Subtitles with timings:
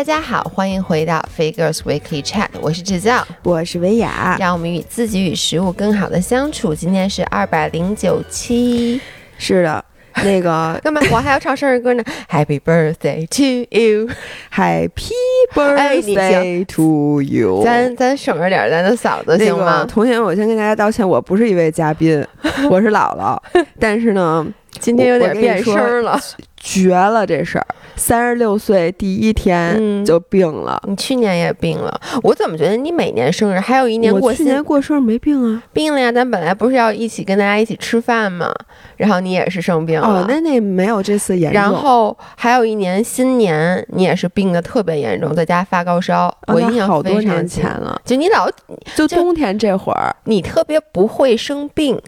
[0.00, 6.74] 大家好，欢迎回到 Figures Weekly Chat，我是制造，我是维雅，让我们与自己与食物更好的相处。
[6.74, 8.98] 今天是二百零九期，
[9.36, 9.84] 是的，
[10.24, 11.02] 那个 干嘛？
[11.12, 14.88] 我还要唱生日歌呢， Happy Birthday to you，Happy
[15.54, 17.62] Birthday to you。
[17.62, 19.84] 咱咱省着点咱的嗓子行吗？
[19.84, 22.26] 同学，我先跟大家道歉，我不是一位嘉宾，
[22.70, 23.38] 我是姥姥，
[23.78, 24.46] 但是呢。
[24.78, 26.18] 今天有点变声了，
[26.56, 27.66] 绝了这事儿！
[28.00, 32.00] 三十六岁第一天就病了，你去年也病了。
[32.22, 34.32] 我怎么觉得你每年生日还有一年过？
[34.32, 35.62] 去年过生日没病啊？
[35.74, 36.10] 病了呀！
[36.10, 38.50] 咱本来不是要一起跟大家一起吃饭吗？
[38.96, 40.22] 然后你也是生病了。
[40.22, 41.60] 哦，那那没有这次严重。
[41.60, 46.34] 然后还有一年新年，你也是病的特别严重，在家发高烧。
[46.46, 48.50] 我印象好多年前了，就你老
[48.96, 52.00] 就冬天这会儿，你特别不会生病。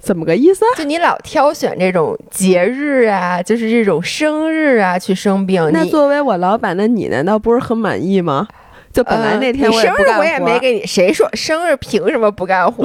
[0.00, 0.64] 怎么个意思？
[0.76, 5.70] 就你老挑选这种节日啊，就是这种生日啊，去生病。
[5.72, 8.48] 那作为我老板的你，难道不是很满意吗？
[8.92, 12.84] 就本来那天我生日我也没给你，谁说生日凭什么不干活？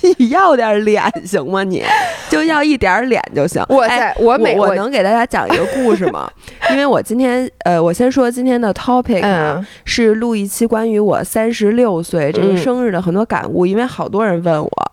[0.18, 1.62] 你要点脸行吗？
[1.62, 1.84] 你
[2.30, 3.62] 就要一点脸就行。
[3.68, 6.30] 我在我每我能给大家讲一个故事吗？
[6.72, 14.92] 因为我今天呃，我先说今天的 topic 啊是录一期关于我三十六岁这个生日的很多感悟，因为好多人问我。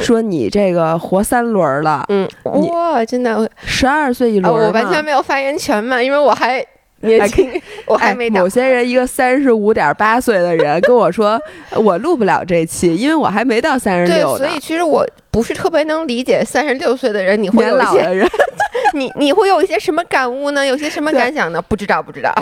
[0.00, 6.64] 说你这个活三轮了，嗯，哇，真的，十二岁一轮，我完全没有发言权嘛，因为我还
[7.00, 7.50] 年轻，
[7.86, 8.30] 我还没。
[8.30, 11.40] 某些人一个三十五点八岁的人跟我说，
[11.76, 14.36] 我录不了这期，因为我还没到三十六。
[14.36, 18.28] 所以其实我不是特别能理解三十六岁的人，你会有老的人。
[18.94, 20.66] 你你会有一些什么感悟呢？
[20.66, 21.62] 有些什么感想呢？
[21.62, 22.32] 不知道，不知道。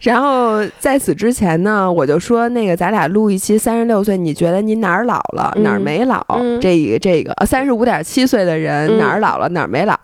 [0.00, 6.22] 然后在此之前呢，我就说那个咱俩录一期三十六岁，你觉得你哪儿老了，哪儿没老？
[6.60, 9.96] 这个这个三十五点七岁的人哪儿老了，哪儿没老？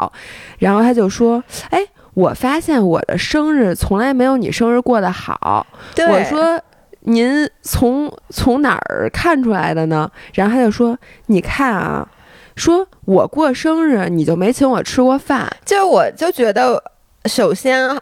[0.58, 5.66] 然后他就说，哎，我发现我的生日从来没有你生日过得好。
[5.96, 6.60] 我说
[7.00, 10.10] 您从从哪儿看出来的呢？
[10.34, 12.08] 然后他就说，你看啊。
[12.56, 16.82] 说我过生日你就没请我吃过饭，就我就觉得，
[17.24, 17.96] 首先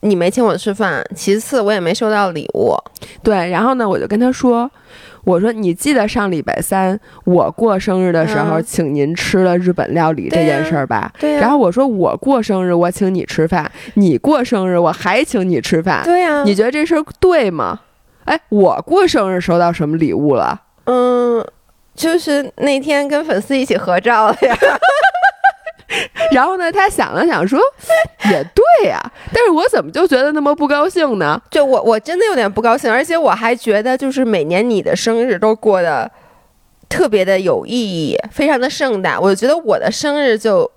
[0.00, 2.76] 你没请我吃饭，其次我也没收到礼物。
[3.22, 4.70] 对，然后呢，我就跟他说，
[5.26, 11.12] 我说你记得上礼拜三我过生日的时候请您吃了日本料理这件事儿吧？
[11.18, 11.34] 对。
[11.40, 16.02] 然后我说我过生日我请你吃饭，你过生日我还请你吃饭。
[16.04, 16.44] 对呀。
[16.44, 17.80] 你觉得这事儿对吗？
[18.24, 20.62] 哎，我过生日收到什么礼物了？
[20.84, 21.44] 嗯。
[21.96, 24.54] 就是那天跟粉丝一起合照了呀，
[26.32, 27.58] 然后呢，他想了想说，
[28.30, 29.00] 也对呀，
[29.32, 31.40] 但是我怎么就觉得那么不高兴呢？
[31.50, 36.10] 就我我真的有点不高兴，而且我还觉得就是每年你的生日都过得
[36.88, 39.20] 特别的有意义，非常的盛大。
[39.20, 40.70] 我觉得我的生日就。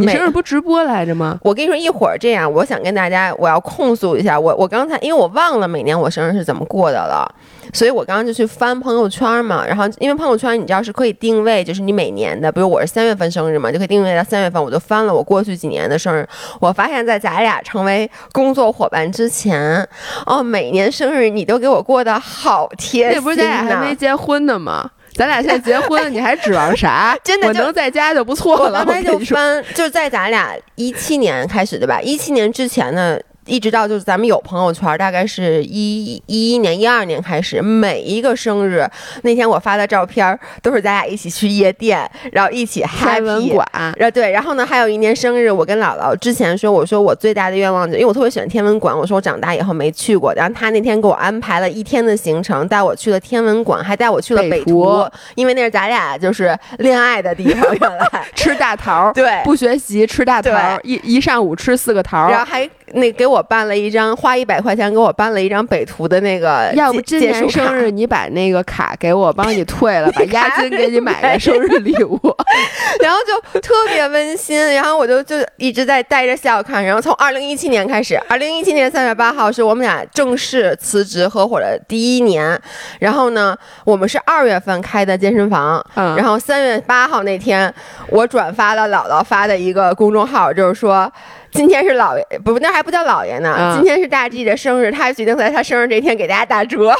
[0.00, 1.38] 你生日不直播来着吗？
[1.42, 4.54] 我跟你说，一会儿这样，我想跟大家，我要控诉一下我。
[4.56, 7.26] 我刚才因为我忘了每年我生日是怎么过的了，
[7.72, 9.64] 所以我刚刚就去翻朋友圈嘛。
[9.66, 14.62] 然后因为朋友圈你知道是可以定位，就是你每年的，比如我是三月份生日嘛，就可以定位到三月份。
[14.62, 16.26] 我就翻了我过去几年的生日，
[16.60, 19.88] 我发现在咱俩成为工作伙伴之前，
[20.26, 24.90] 哦，每年生日你都给我过得好贴心那不是咱俩还没结婚呢吗？
[25.20, 27.14] 咱俩现在结婚， 你还指望啥？
[27.22, 28.80] 真的，我能在家就不错了。
[28.80, 32.00] 我刚才就翻，就是在咱俩一七年开始对吧？
[32.00, 33.18] 一七年之前呢？
[33.46, 38.86] 一直到就是咱们有朋友圈，大概是一一一年、一二年开始，每一个生日
[39.22, 43.20] 那天我发的照片都是咱俩一起去夜店，然后一起 happy。
[43.20, 60.50] 天文馆，然后对，然后呢，还有一年生日，我跟姥姥之前说，我说我最大的愿望就，因为我特别喜欢天文馆，我说我长大以后没去过，然后他那天给我安排了一天的行程，带我去了天文馆，还带我去了北图，因为那是咱俩就是恋爱的地方，原来 吃大桃，对，不学习吃大桃，
[60.82, 62.68] 一一上午吃四个桃，然后还。
[62.92, 66.70] 那给我办了一张，花一百块钱给我办了一张北图的那个。
[66.74, 72.18] 要不今年生日你把那个卡给我，帮你退了， 把押金给你买个生日礼物，
[73.00, 74.58] 然后就特别温馨。
[74.74, 76.84] 然后我就就一直在带着笑看。
[76.84, 82.60] 然后从二零一七年开始，二零一七年三月八号是我们俩正式辞职合伙的第一年。
[82.98, 85.84] 然后呢，我们是二月份开的健身房。
[85.94, 86.16] 嗯。
[86.16, 87.72] 然后三月八号那天，
[88.08, 91.10] 我转发了姥姥发的一个公众号，就是说。
[91.52, 93.74] 今天是老爷，不，那还不叫老爷呢。
[93.76, 96.94] 今天是大 G 的生日，他决定在他生日这天给大家打折，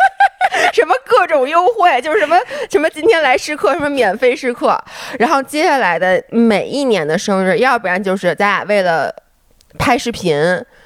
[0.72, 2.38] 什么各种优惠，就是什么
[2.70, 4.82] 什么今天来试课，什么免费试课。
[5.18, 9.14] 然后接下来的每一年的生日，要不然就是咱俩为了
[9.78, 10.34] 拍视频，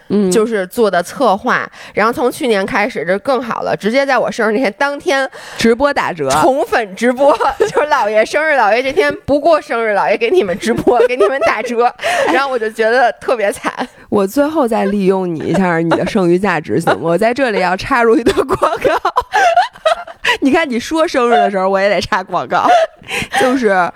[0.09, 1.71] 嗯，就是做的策划。
[1.95, 11.93] 然后从去年开始这更好了，直接在我生日那天当天直播打折，宠粉直播， 就是姥爷生日，姥爷这天不过生日，姥爷给你们直播，给你们打折。
[12.33, 13.73] 然后我就觉得特别惨。
[14.09, 17.01] 我最后再利用你一下你的剩余价值，行吗？
[17.03, 19.15] 我在这里要插入一段广告。
[20.41, 22.67] 你看，你说生日的时候，我也得插广告。
[23.41, 23.91] 就是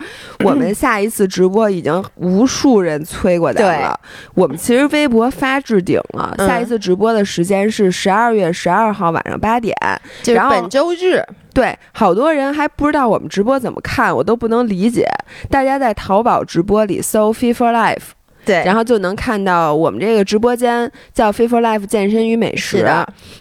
[0.44, 3.99] 我们下一次直播已经无数人催过咱了。
[4.34, 9.76] 我们其实微博发置顶了，下一次直播的时间是十二月十二号晚上八点，
[10.23, 11.23] 就是本周日。
[11.52, 15.06] 对，好多人还不知道我们直播怎么看，我都不能理解。
[15.50, 18.12] 大家在淘宝直播里搜 “Fee for Life”。
[18.44, 22.84] 对，然后就能看到我们这个直播间叫 “Fit for Life” 健身与美食。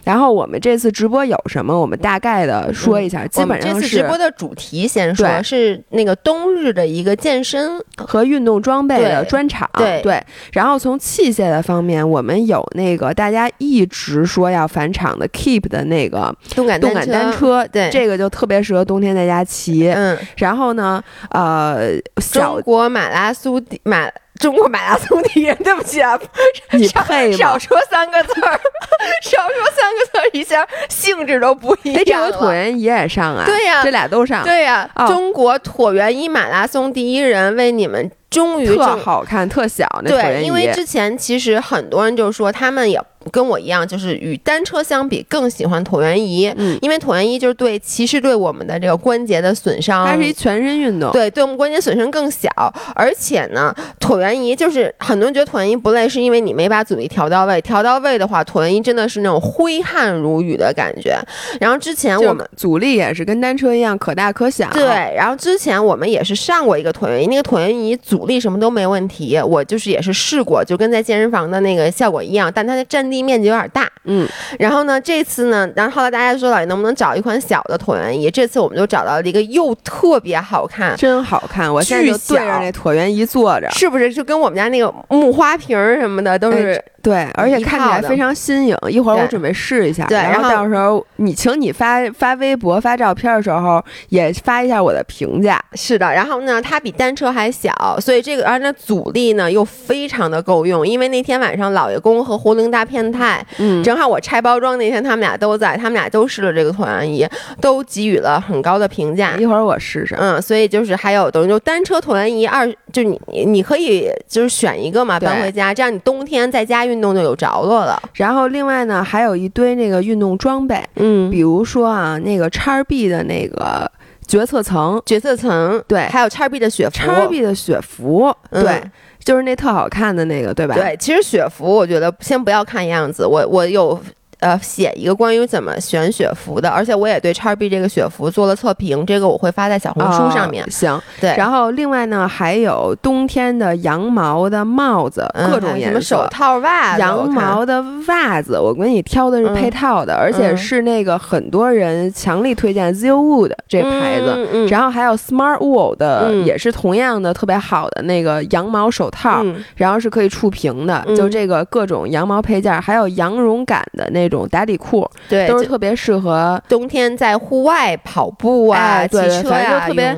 [0.04, 1.78] 然后我们这次直播有什么？
[1.78, 3.26] 我们大概的说一下。
[3.26, 9.68] 基本上是直播的主题先说，是那个冬日的一个健身和运动装备的专场。
[9.74, 10.22] 对对。
[10.52, 17.66] 然后从器械的方面，我们有那个大家一直说要返场的 Keep 的那个动感动感单车。
[17.72, 19.88] 对，这个就特别适合冬天在家骑。
[19.88, 20.16] 嗯。
[20.36, 21.98] 然后呢，呃，
[22.32, 24.08] 中国马拉松马。
[24.42, 26.18] 中国马拉松第一，对不起啊，
[26.72, 27.36] 你配吗？
[27.38, 28.60] 少说三个字儿，
[29.22, 32.02] 少说三个字儿，一下性质都不一样。
[32.04, 33.44] 这回椭圆仪也上啊？
[33.46, 34.42] 对呀，这俩都上。
[34.42, 40.42] 对呀，中国椭圆仪马拉松第一人为你们终于特好看，特小那椭圆仪。
[40.42, 43.00] 对，因为之前其实很多人就说他们也。
[43.30, 46.52] 跟我一样，就是与单车相比，更喜欢椭圆仪。
[46.56, 51.12] 嗯，因为椭圆仪就是对，其实对我们的这个关节的损伤，它是一全身运动。
[51.12, 52.50] 对，对我们关节损伤更小。
[52.96, 57.60] 而且呢，椭圆仪就是很多人觉得椭圆仪不累，是因为你没把阻力调到位。
[57.60, 61.16] 调到位的话，椭圆仪真的是那种挥汗如雨的感觉。
[61.60, 64.68] 然后之前我们阻力也是跟单车一样可大可小。
[64.72, 69.38] 对，然后之前我们也是上过一个椭圆仪，那个椭圆仪阻力什么都没问题。
[69.40, 73.02] 我就是也是试过，就跟在健身房的那个效果一样，但它的占。
[73.12, 74.26] 地面积有点大，嗯，
[74.58, 78.30] 然后呢，这次呢，然后后来大家说老爷能不能找一款小的椭圆仪？
[78.30, 86.82] 这次我们就找到了一个又特别好看，真好看，我现在就对着那椭圆仪坐着，是不是就跟我们家那个木花瓶什么的都是？
[87.02, 88.76] 对，而且看起来非常新颖。
[88.88, 95.60] 一会儿我准备试一下，对，然后到时候你请你发发微博发照片的时候也发一下我的评价。
[95.74, 100.86] 是的，然后呢，它比单车还小，所以这个而那阻力呢又非常的够用。
[100.86, 107.26] 因为那天晚上老爷公和胡灵大变态，嗯，正好我拆包装那天他们俩都在，他们俩都试了这个椭圆仪，
[107.60, 109.34] 都给予了很高的评价。
[109.38, 116.91] 一会儿我试试，嗯，所以就是还有等于就单车椭圆仪二，就你你可以就是选一个嘛搬回家，这样你冬天在家。
[116.92, 123.90] 运动就有着落了，然后另外呢，还有一堆那个运动装备，嗯，比如说啊，那个叉 B 的那个
[124.28, 128.82] 决策层，决策层，对，还有叉 B 的雪服，叉 B 的雪服，对，
[129.24, 130.74] 就是那特好看的那个，对吧？
[130.74, 133.98] 对，其实雪服我觉得先不要看样子，我我有。
[134.42, 140.68] 呃，写一个关于怎么选雪服的，而且我也对叉 B 这个雪服做了测评，这个我会发在小红书上面。
[140.68, 141.32] 行，对。
[141.36, 154.66] 然后另外呢，还有冬天的羊毛的帽子，各种颜色，手套、袜子，羊毛的袜子，我给你挑的是配套的，而且是那个很多人强力推荐 Zowood 这牌子。
[154.66, 159.44] 然后还有 Smart Wool 的，也是同样的特别好的那个羊毛手套，
[159.76, 164.31] 然后是可以触屏的，就这个各种羊毛配件，还有羊绒感的那。
[164.32, 170.16] 种打底裤，对，都是特别适合冬天在户外跑步啊、骑车呀特别，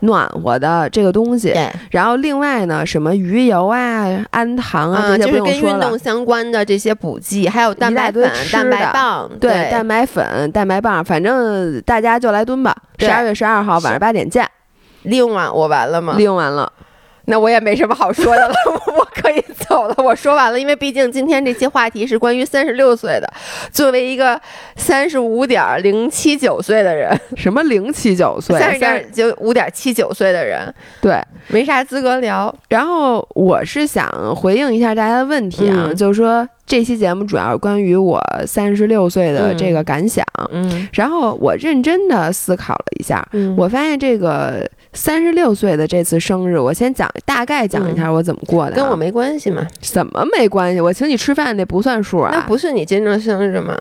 [0.00, 1.52] 暖和的这个东西。
[1.90, 12.76] 然后另外呢，什么鱼油啊、氨糖啊，就是跟运动相关的这些补剂，还有蛋白粉、蛋白棒，对，蛋白粉、蛋白棒，反正大家就来蹲吧。
[12.98, 14.48] 十二月十二号晚上八点见。
[15.02, 16.14] 利用完我完了吗？
[16.16, 16.72] 利用完了。
[17.26, 18.54] 那我也没什么好说的了，
[18.96, 19.94] 我可以走了。
[19.98, 23.32] 我说完了，因为毕竟今天这期话题是关于三十六岁的，
[23.70, 24.40] 作为一个
[24.76, 32.54] 三十五点零七九岁的人，什么零七九岁，三十点就五点七九岁的人，对，没啥资格聊。
[32.68, 44.68] 然后我是想回应一下大家的问题啊，就是说这期节目主要是关于我三十六岁的这个感想，嗯，然后我认真的思考了一下，我发现这个。
[44.96, 48.72] 三十六岁的这次生日，我先讲大概讲一下我怎么过的。
[48.72, 49.64] 跟我没关系嘛？
[49.80, 50.80] 怎么没关系？
[50.80, 52.30] 我请你吃饭那不算数啊？
[52.32, 53.76] 那不是你真正生日吗？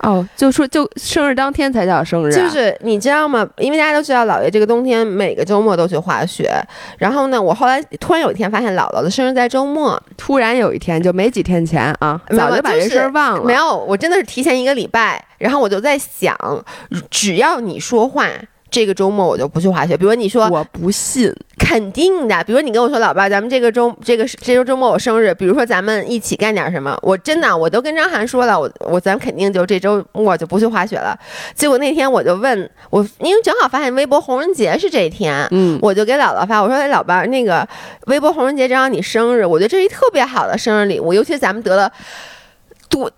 [0.00, 2.30] 哦，就说就生日当天才叫生日。
[2.30, 3.48] 就是你知道吗？
[3.56, 6.50] 因为大家都知道，姥爷这个冬天每个周末都去滑雪。
[6.98, 10.00] 然后呢，我后来突然有一天发现姥姥的生日在周末。
[10.18, 13.44] 突然有一天，就没几天前啊，早就把这事儿忘了。
[13.44, 15.24] 没有，我真的是提前一个礼拜。
[15.38, 16.36] 然后我就在想，
[17.08, 18.28] 只要你说话。
[18.70, 19.96] 这个周末我就不去滑雪。
[19.96, 31.18] 比如你说我不信，肯定的，比如你跟我说，老爸，咱们这个周这个这周周末我生日，比如说咱们一起干点什么，我真的我都跟张涵说了，我我咱肯定就这周末就不去滑雪了。
[31.54, 37.66] 结果那天我就问我，因为正好发现微博红人节是这一天，嗯，我就给姥姥发，我说哎，老爸，那个
[38.06, 41.90] 微博红人节正好你生日，我觉得这是一特别好的生日礼物，尤其咱们得了
[42.88, 43.10] 多。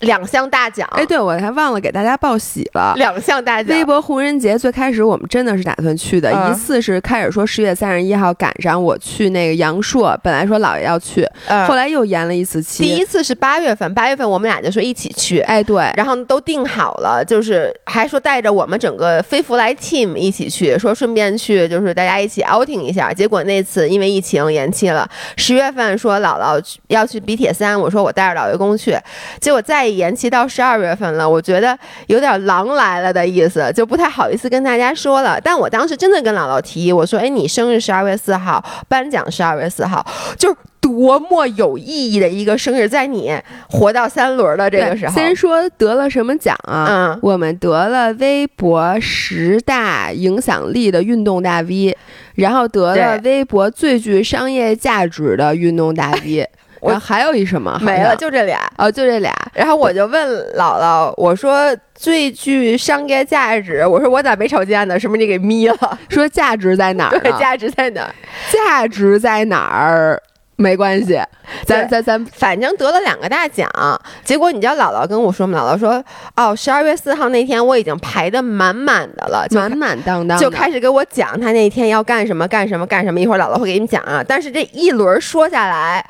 [0.00, 2.94] 两项大奖，哎，对，我还忘了给大家报喜了。
[2.96, 11.26] 两项大奖，微博红人节最开始我们真的是打算去的，一次是开始说十月三十一号赶上我去那个阳朔，本来说姥爷要去，
[11.68, 12.82] 后来又延了一次期。
[12.82, 23.12] 第一次是八月份，八月份我们俩就说一起去，哎，对，然后都定好了，就是还说带着我们整个飞福来 team 一起去，说顺便去就是大家一起 outing 一下。
[23.12, 28.96] 结果那次因为疫情延期了，十月份说姥姥要去比铁三，我说我带着老爷公去，
[29.40, 30.74] 结果再延期到十二。
[30.74, 35.40] 月份了，我觉得有点狼来了的意思，就不太好意思跟大家说了。
[35.40, 40.04] 但我当时真的跟姥姥提议，我说：“哎，你生日十二月四号，颁奖十二月四号，
[40.36, 43.32] 就是多么有意义的一个生日，在你
[43.70, 46.86] 活到三轮的这个时候。”先说得了什么奖啊？
[47.14, 51.96] 嗯，我们得了微博十大影响力的运动大 V，
[52.34, 56.46] 然后得了微博最具商业价值的运动大 V。
[56.92, 59.32] 我还有一什么没了，就这俩哦，就这俩。
[59.52, 64.98] 然后我就问姥姥，我说最具商业价值，我说我咋没瞅见呢？
[64.98, 65.98] 是不是你给眯了？
[66.10, 67.18] 说价值在哪儿？
[67.20, 68.14] 对，价值在哪儿？
[68.52, 70.20] 价值在哪儿？
[70.56, 71.20] 没关系，
[71.66, 73.68] 咱咱咱反正得了两个大奖。
[74.24, 75.58] 结果你知道姥姥跟我说吗？
[75.58, 76.04] 姥姥说
[76.36, 83.18] 哦，十二月四号那天我已经排的满满的了，满满当当，就开始给我讲他那天要干什么干什么干什么。
[83.18, 84.22] 一会儿姥姥会给你讲啊。
[84.26, 86.04] 但是这一轮说下来。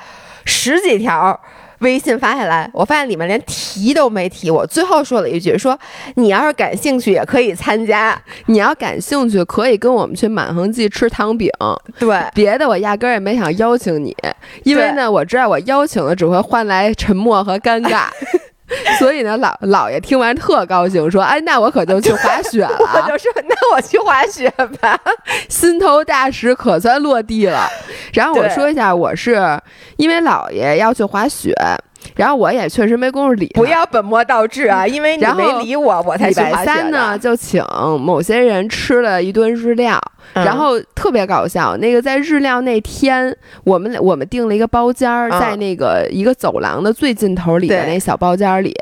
[0.44, 1.38] 十几条
[1.80, 4.66] 微信发下来，我发现里面连提都没提我。
[4.66, 5.78] 最后说了一句：“说
[6.14, 11.50] 你要是感兴趣也可以参加，你要感兴趣可以跟我们去满恒记吃糖饼。”
[11.98, 14.16] 对，别的我压根儿也没想邀请你，
[14.62, 18.06] 因为呢，我知道我邀请了只会换来沉默和尴尬。
[18.98, 22.76] 所以呢，老老爷听完特高兴，说：“哎，那我可就去滑雪了。
[22.80, 24.98] ”我就说：“那我去滑雪吧，
[25.48, 27.68] 心头大石可算落地了。”
[28.14, 29.36] 然后我说一下，我是
[29.96, 31.54] 因为姥爷要去滑雪，
[32.16, 33.46] 然后我也确实没工夫理。
[33.54, 34.86] 不要本末倒置啊！
[34.86, 36.28] 因为你没理我，我才。
[36.28, 37.64] 礼拜三呢，就请
[38.00, 40.00] 某些人吃了一顿日料。
[40.32, 48.74] 然后特别搞笑，那个在日料那天，我们我们订了一个包间儿，在那个一个走廊的最尽头里的那小包间里，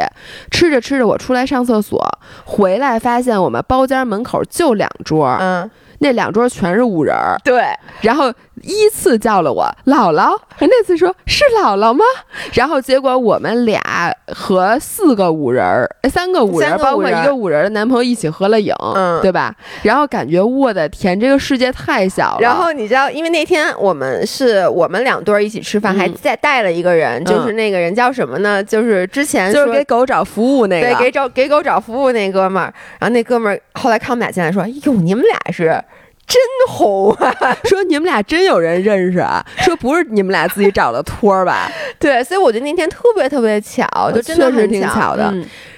[0.51, 2.01] 吃着吃着，我出来上厕所，
[2.45, 5.71] 回来发现我们包间门口就两桌，嗯。
[5.99, 7.63] 那两桌全是五人儿，对，
[8.01, 12.05] 然后依次叫了我姥姥，那次说是姥姥吗？
[12.53, 13.81] 然后结果我们俩
[14.29, 18.75] 和四个五人儿，三个五人，包括一个五人的男朋友一起合了影，
[19.23, 19.55] 对吧？
[19.83, 22.39] 然后感觉我的天，这个世界太小了。
[22.41, 28.63] 然后你知道，因为那天我们是我们两对儿一起吃饭，还再带了一个人，就是那个人叫什么呢？
[28.63, 32.73] 就是之前就是给狗找服务那个，对，给找给狗找服务那哥们儿。
[32.99, 35.83] 然后那哥们儿后来看我们俩进来说：“哟，你们俩是。”
[36.27, 37.35] 真红啊！
[37.65, 39.45] 说你们俩真有人认识啊？
[39.59, 41.71] 说不是你们俩自己找的托儿吧？
[41.99, 45.35] 对，所以我觉得那天特别特别巧，就真的确实挺巧的。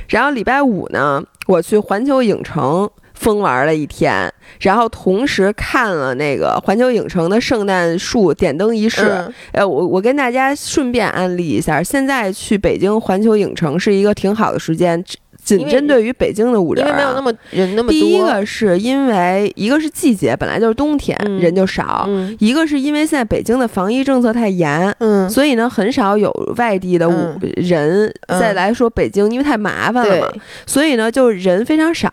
[0.08, 9.24] 然后礼拜五呢，我去环球影城疯玩了一天，然后同时看了那个环球影城的圣诞树点灯仪式。
[9.52, 15.02] 呃，我我跟大家顺便安利一下，现在去北京环球影城是一个挺好的时间。
[15.44, 17.92] 仅针对于北京的五人，因为没有那么人那么多。
[17.92, 22.08] 第一个是因为一个是季节本来就是冬天，人就少；
[22.38, 30.32] 一个是因为现在北京的防疫政策太严，嗯，所以呢很少有外地的五人再来说北京，因为太麻烦了嘛，
[30.66, 32.10] 所以呢就人非常少，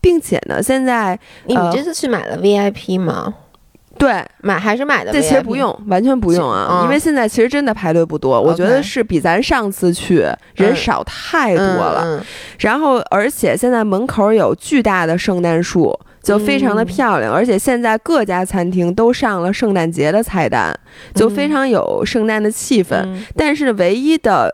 [0.00, 3.34] 并且呢现在你这次去买了 VIP 吗？
[4.02, 5.12] 对，买还是买的？
[5.12, 12.20] 这其实不用，完全不用啊，因为现在其实真的排队不多，我觉得是比咱上次去人少太多了。
[12.58, 17.32] 然后，而且现在门口有巨大的圣诞树，就非常的漂亮。
[17.32, 20.76] 而且现在各家餐厅都上了圣诞节的菜单，
[21.14, 23.06] 就非常有圣诞的气氛。
[23.36, 24.52] 但是唯一的。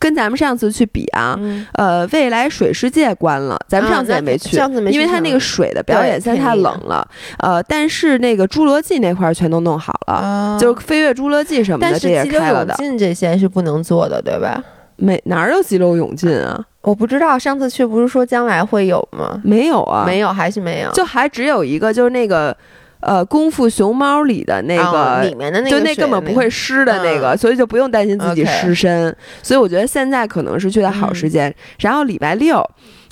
[0.00, 1.38] 跟咱们上次去比啊，
[1.74, 4.56] 呃，未来水世界关了，咱们上次也没去，
[4.90, 7.06] 因为它那个水的表演现在太冷了。
[7.38, 12.74] 呃，但是那个侏罗纪那块全都弄好了，就是飞跃侏罗纪什么的这也开了的。
[12.76, 14.64] 进这些是不能做的，对吧？
[14.96, 16.64] 没哪儿有激流勇进啊？
[16.80, 19.38] 我不知道，上次去不是说将来会有吗？
[19.44, 22.56] 没有啊，没有，还是没有，就还只有一个，就是那个。
[23.00, 29.14] 呃，功夫熊猫里的那个里面的那个，就那根本不会湿的那个，所以就不用担心自己湿身。
[29.42, 31.54] 所以我觉得现在可能是去的好时间。
[31.78, 32.64] 然后礼拜六。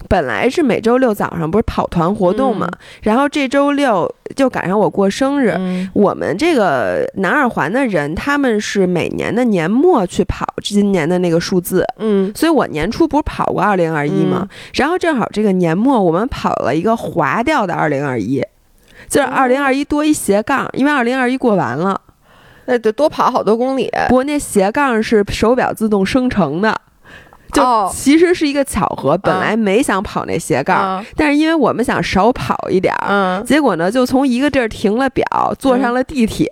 [0.09, 2.71] 本来是每周六早上不是跑团活动嘛，
[3.03, 5.53] 然后这周六就赶上我过生日。
[5.93, 14.49] 我们这个南二环的人，他们是每年的年末去跑今年的那个数字，嗯，所以我年初不是跑过二零二一吗？
[14.75, 18.41] 然后正好这个年末我们跑了一个划掉的二零二一，
[19.09, 22.01] 就是二零二一多一斜杠，因为二零二一过完了，
[22.67, 23.91] 那得多跑好多公里。
[24.09, 26.79] 不过那斜杠是手表自动生成的。
[27.51, 35.25] 就其实是一个巧合，本来没想跑那斜杠，但是因为我们想少跑一点儿，结果呢，就从一个地儿停了表，
[35.59, 36.47] 坐上了地铁。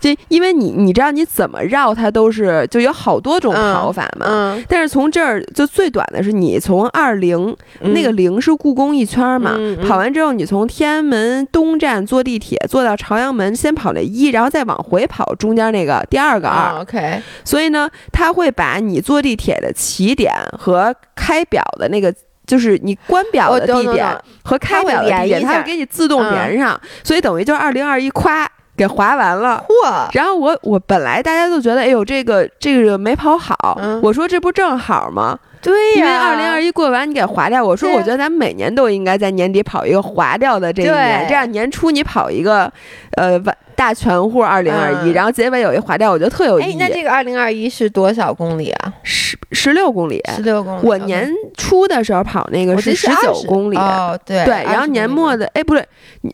[0.00, 16.80] 就因为你你知道你怎么绕它都是就有好多种跑法嘛，但是从这儿就最短的是你从二零那个零是故宫一圈嘛，跑完之后你从天安门东站坐地铁坐到朝阳门，先跑那一，然后再往回跑中间那个第二个二。
[16.80, 22.12] OK，所以呢，他会把你坐地铁的起点和开表的那个，
[22.46, 24.06] 就是你关表的地点
[24.42, 28.48] 和开表的地点，他会给你自动连上，所以等于就是二零二一夸。
[28.76, 30.08] 给划完了，嚯！
[30.12, 33.80] 然后我我本来大家都觉得，哎呦，这个这个没跑好。
[34.02, 35.38] 我说这不正好吗？
[35.62, 37.64] 对呀，因为二零二一过完你给划掉。
[37.64, 42.72] 我说我觉得咱每年都应该在年底跑一个划掉的这一年，这样年初你跑一个，
[43.16, 43.56] 呃完。
[43.76, 46.76] 大全户二零二一，然后结尾有一划掉，我觉得特有意义。
[46.78, 48.90] 那这个二零二一是多少公里啊？
[49.02, 50.18] 十十六公里。
[50.34, 50.80] 十六公里。
[50.82, 53.76] 我年初的时候跑那个是十九公里。
[53.76, 54.64] 哦，对对。
[54.64, 55.86] 然后年末的，哎，不对，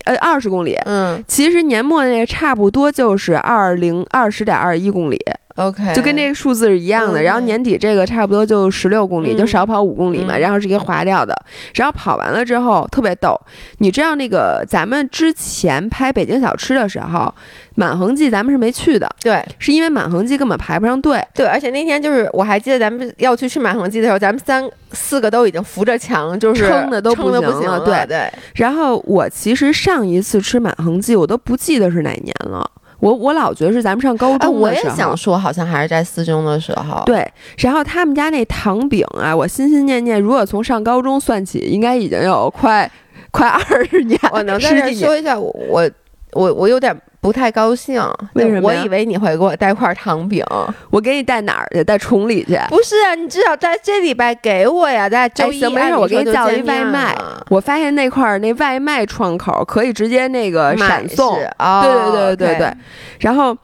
[0.05, 0.75] 呃，二十公里。
[0.85, 1.23] 嗯。
[1.27, 5.19] 其实年末那个差不多就是二零二十点二一公里。
[5.57, 7.23] OK，就跟这个数字是一样的。
[7.23, 10.37] 然后年底这个差不多就十六公里，就少跑五公里嘛。
[10.37, 11.35] 然后是一个划掉的。
[11.75, 13.39] 然后跑完了之后特别逗，
[13.79, 17.33] 你知道那个咱们之前拍北京小吃的时候，
[17.75, 19.09] 满恒记咱们是没去的。
[19.21, 21.23] 对，是因为满恒记根本排不上队。
[21.35, 27.81] 对，而且那天就是我还记得咱们要去吃满恒记的时候，咱们三四个都已经扶着墙，就是撑的都不行了。
[27.81, 28.27] 对对。
[28.55, 32.69] 然后我其实上一次吃满恒记，我都不记得是哪年了。
[33.03, 37.03] 我我老觉得是咱们上高中的时候，我也想说，好像还是在四中的时候。
[37.05, 37.29] 对，
[37.59, 42.89] 然后他们家那糖饼啊，我心心念念，如果从上高中算起，应该已经有快
[43.33, 44.17] 快二十年。
[44.31, 45.91] 我能在这说一下，我
[46.33, 46.97] 我我有点。
[47.23, 48.03] 不太高兴，
[48.35, 48.69] 为什么？
[48.69, 50.45] 我以为你会给我带块糖饼，
[50.91, 51.85] 我给你带哪儿去？
[51.85, 52.59] 带崇礼去？
[52.69, 55.61] 不是啊，你至少在这礼拜给我呀，在周一。
[55.61, 57.17] 行，没事，我给你叫一外卖。
[57.49, 62.75] 我发现那块儿那外卖窗口可以直接那个闪送，哦对对对对对，
[63.21, 63.57] 然后。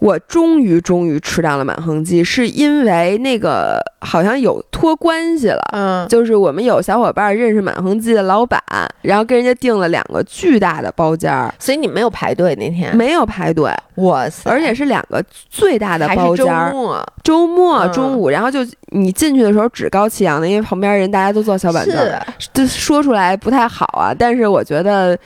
[0.00, 8.62] 我终于终于吃到了满恒记，是因为那个好像有托关系了，嗯，就是我们有小伙伴认识满恒记的老板，
[9.02, 18.60] 然后跟人家订了两个巨大的包间儿，所以你没有排队那天，没有排队，哇塞，而且是两个最大的包间儿，周末，周末中午，然后就
[18.92, 22.12] 你进去的时候趾高气扬的，因为旁边人大家都坐小板凳，
[22.54, 25.18] 就说出来不太好啊，但是我觉得。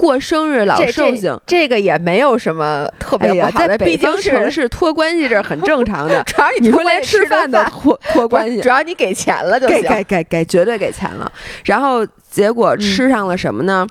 [0.00, 6.22] 过生日老寿星，这个也没有什么特别不好的，北京城市托关系这很正常的。
[6.24, 9.82] 主要你说连吃饭都托托关系，主要你给钱了就行。
[9.82, 11.30] 给给给给，绝对给钱了。
[11.66, 13.86] 然后结果吃上了什么呢？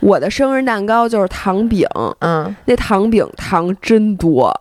[0.00, 1.86] 我的生日蛋糕就是糖饼，
[2.20, 4.58] 嗯，那糖饼糖真多。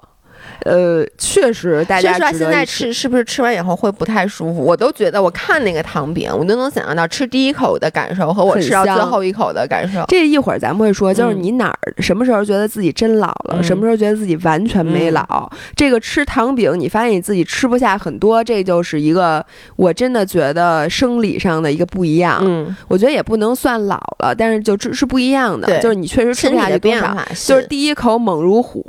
[0.64, 4.64] 呃，确实，大家说现在吃是不是吃完以后会不太舒服？
[4.64, 10.04] 我都觉得，我看那个糖饼，我都能想象到吃第一口的感受和我吃到最后一口的感受。
[10.08, 15.52] 这一会儿咱们会说，就是你哪儿什么时候觉得自己真老了，什么时候觉得自己完全没老？
[15.76, 19.46] 这个吃糖饼，你发现你自己吃不下很多，这就是一个
[19.76, 22.42] 我真的觉得生理上的一个不一样。
[22.44, 28.84] 嗯，我觉得也不能算老了，但是就是不一样的，就是你确实吃不下去多少，就是第一口猛如虎。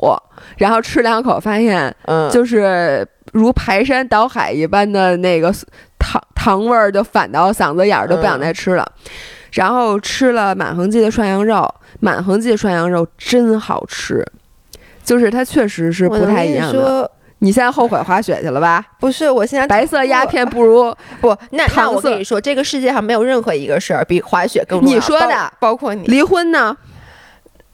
[0.57, 5.52] 然后吃两口，发现，嗯，就是如排山倒海一般的那个
[5.98, 8.87] 糖糖味儿，就反到嗓子眼儿，就不想再吃了。
[9.52, 14.24] 然后吃了满恒记的涮羊肉，满恒记的涮羊肉真好吃，
[15.04, 17.11] 就是它确实是不太一样的。
[17.38, 18.83] 你现在后悔滑雪去了吧？
[18.98, 21.37] 不是，我现在白色鸦片不如 不。
[21.50, 26.74] 那那我跟你说，这个世界上没有任何一个事儿比滑雪更重要你说的，包括你离婚呢？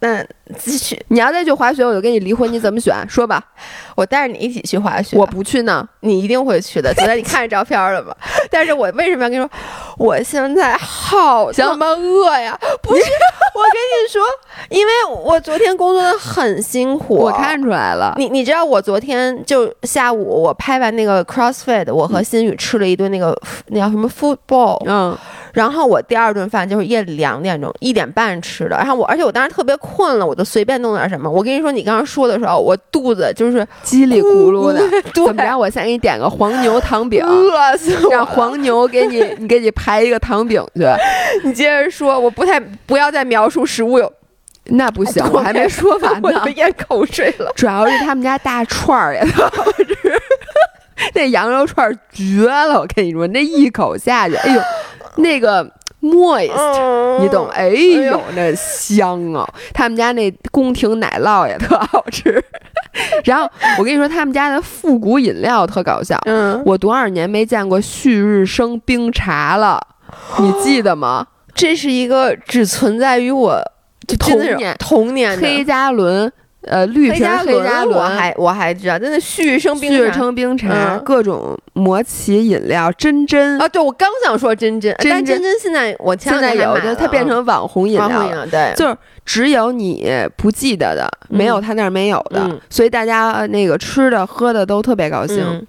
[0.01, 0.25] 那
[0.59, 1.01] 继续。
[1.09, 2.95] 你要再去滑雪，我就跟你离婚，你怎么选？
[3.09, 3.43] 说吧，
[3.95, 5.17] 我带着你一起去滑雪。
[5.17, 6.93] 我不去呢，你一定会去的。
[6.95, 8.15] 昨天你看着照片了吗？
[8.51, 9.51] 但是我为什么要跟你说？
[9.99, 12.59] 我现在好他妈饿呀！
[12.83, 14.23] 不是，我跟你说，
[14.71, 18.15] 因为我昨天工作的很辛苦，我看出来了。
[18.17, 25.17] 你你知道，我昨天就下午我拍完那个 CrossFit，我和新宇吃了一顿那个那叫什么 Football，嗯。
[25.53, 31.31] 然后我第二顿饭就是夜里两点钟一点半吃的，然后我而且我当时特别困了，我就随便弄点什么。
[31.31, 34.81] 我跟你说，你刚刚说的时候，我肚子就是叽里咕噜的。
[35.13, 35.55] 怎么着？
[35.55, 38.11] 我先给你点个黄牛糖饼，饿死我！
[38.11, 40.87] 让黄牛给你， 你给你排一个糖饼去。
[41.45, 44.11] 你接着说，我不太不要再描述食物有，
[44.65, 47.53] 那不行， 我还没说完呢，我咽口水了。
[47.55, 49.95] 主要是他们家大串儿也特好吃，
[51.15, 52.81] 那羊肉串绝了！
[52.81, 54.63] 我跟你说，那一口下去，哎呦。
[55.17, 55.69] 那个
[56.01, 57.49] moist，你懂？
[57.49, 59.49] 哎呦，那香啊！
[59.73, 62.43] 他们家那宫廷奶酪也特好吃。
[63.25, 66.19] 然后我跟你说，他们家的复古饮料特搞笑。
[66.27, 69.81] 嗯，我多少年没见过旭日升冰茶了，
[70.41, 71.27] 你记得吗？
[71.55, 73.61] 这是一个只存在于我
[74.19, 76.33] 童年童年黑加仑。
[76.63, 77.43] 呃，绿瓶黑加
[77.85, 88.09] 仑，我还我还知道，真的旭日升冰旭日升冰茶，各种魔奇饮料，真真啊，对我刚想说真真，但真真现在我现在有的，它变成网红饮料。
[88.09, 95.67] 了，对，就是只有你不记得的，没有他那儿没有的，所以大家那个吃的喝的都特别高兴。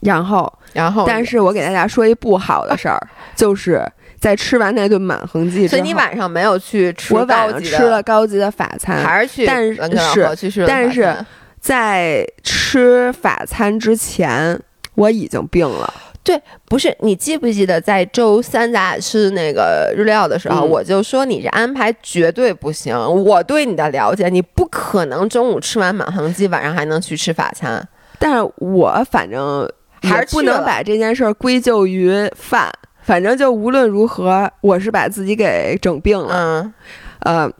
[0.00, 3.00] 然后，然后，但是我给大家说一不好的事儿，
[3.34, 3.84] 就是。
[4.20, 9.46] 在吃完那顿满恒记所以你晚上没有去吃我晚上吃了高级的法餐，还是去？
[9.46, 11.16] 但是，但是
[11.60, 14.60] 在吃法餐之前，
[14.94, 15.92] 我已经病了。
[16.24, 22.94] 对，不是你记不记得在周三咱俩吃那个日料的时候，我就说你这安排绝对不行。
[23.24, 27.82] 我对你的了解，你不可能中午吃完满恒记，晚上还能去吃法餐。
[28.18, 29.66] 但是我反正
[30.02, 32.70] 还是不能把这件事儿归咎于饭。
[33.08, 36.28] 反正就无论如何，我是把自己给整病了。
[36.30, 36.74] 嗯，
[37.20, 37.50] 呃，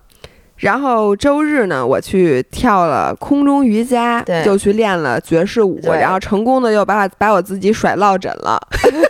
[0.56, 8.60] 然后周日呢，我去跳了空中瑜伽，就去练了爵士舞，然后成功的又把把我自己甩落枕了。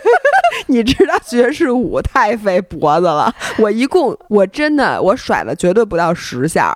[0.67, 6.73] 你知道爵士舞太费脖子了，我一共我真的我甩了绝对不到十下，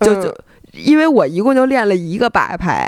[0.00, 0.36] 就就
[0.72, 2.86] 因为我一共就练了一个摆拍。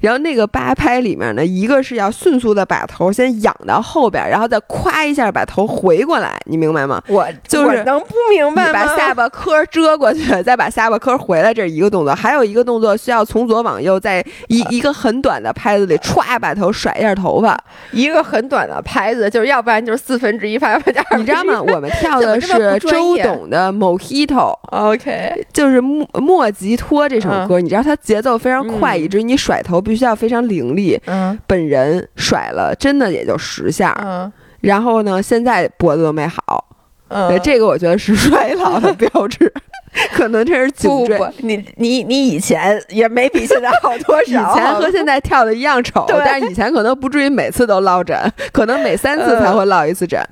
[0.00, 7.02] 然后那个八拍里面呢，一个是要迅速的把头先仰到后边，然后再咵一下把头回过来，你明白吗？
[7.08, 8.72] 我就是能不明白吗？
[8.72, 12.14] 把下巴颏遮过去，再把下巴颏回来，这是一个动作。
[12.14, 17.58] 还有一个动作需要从左往右，在一一个很短的拍子里歘把头甩一下头发。
[17.92, 21.62] 一个很短的拍子，就是要不然就是四分之一拍，要不然你知道吗？
[21.74, 24.26] 我们跳的是周董的《Mojito》
[24.70, 29.69] ，OK，就是莫莫吉托这首歌，你知道它节奏非常快，以至于你甩头。
[29.78, 30.98] 必须要非常凌厉。
[31.04, 33.94] 嗯，本人甩了，真的也就十下。
[34.02, 36.64] 嗯，然后呢，现在脖子都没好。
[37.08, 39.52] 嗯，这个我觉得是衰老的标志，
[40.14, 41.20] 可能这是颈椎。
[41.38, 44.24] 你你你以前也没比现在好多少。
[44.24, 48.16] 以前和现在跳的一样丑，但是以前可能不至于每次都落枕，
[48.52, 50.24] 可能每三次才会落一次枕。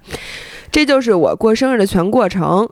[0.70, 2.66] 这就是我过生日的全过程。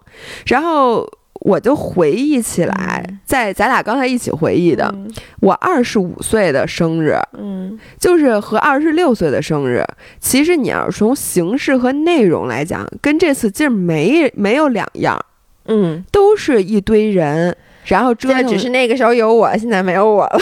[0.47, 1.07] 然后。
[1.41, 4.95] 我就回忆起来，在咱俩刚才一起回忆的，
[5.41, 9.85] 我二十五岁的生日，嗯，就是和二十六岁的生日，
[10.21, 15.19] 其实你要是从形式和内容来讲，跟这次劲儿没没有两样，
[15.67, 20.39] 嗯，都是一堆人，然后折腾，只是那个时候有我，现在没有我了。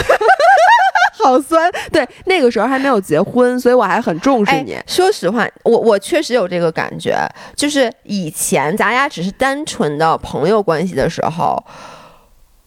[1.23, 4.77] 好酸，对，那个时候还没有结婚，所以我还很重视你。
[4.85, 7.17] 说实话，我我确实有这个感觉，
[7.55, 11.63] 就是以前咱俩只是单纯的朋友关系的时候。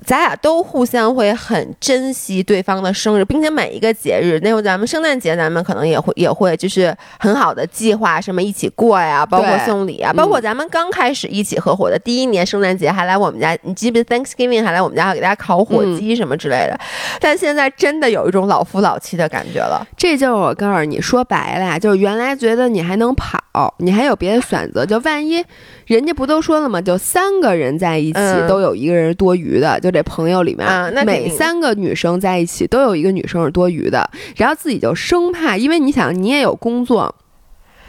[0.08, 16.80] 咱俩都互相会很珍惜对方的生日，并且每一个节日，那会咱们圣诞节，咱们可能也会也会就是很好的计划什么一起过呀，包括送礼啊，包括咱们刚开始一起合伙的第一年圣诞节还来我们家，你记不记得 Thanksgiving 还来我们家给大家烤火鸡什么之类的。
[17.20, 19.86] 但现在真的有一种老夫老妻的感觉了。
[19.94, 23.38] 这就是我告诉你说白了呀，就是原来觉得你还能跑，
[23.80, 25.44] 你还有别的选择，就万一。
[25.84, 26.80] 人家不都说了吗？
[26.80, 34.08] 就三个人在一起都有一个人多余的，就这朋友里面，啊、那每三个女生在一起都有一个女生是多余的。
[34.36, 37.12] 然后自己就生怕，因为你想，你也有工作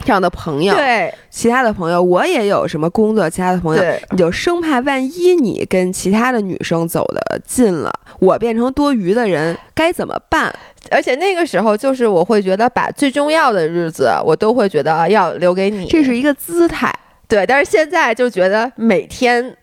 [0.04, 10.52] 这样的朋友，对其他的朋友，我也有什么工作，其他的朋友，你就生怕万一你跟其他的女生走的近了，我变成多余的人该怎么办？
[10.89, 16.91] 而且那个时候，就是我会觉得把最重要的日子，我都会觉得要留给你，这是一个姿态。
[17.28, 19.56] 对，但是现在就觉得每天，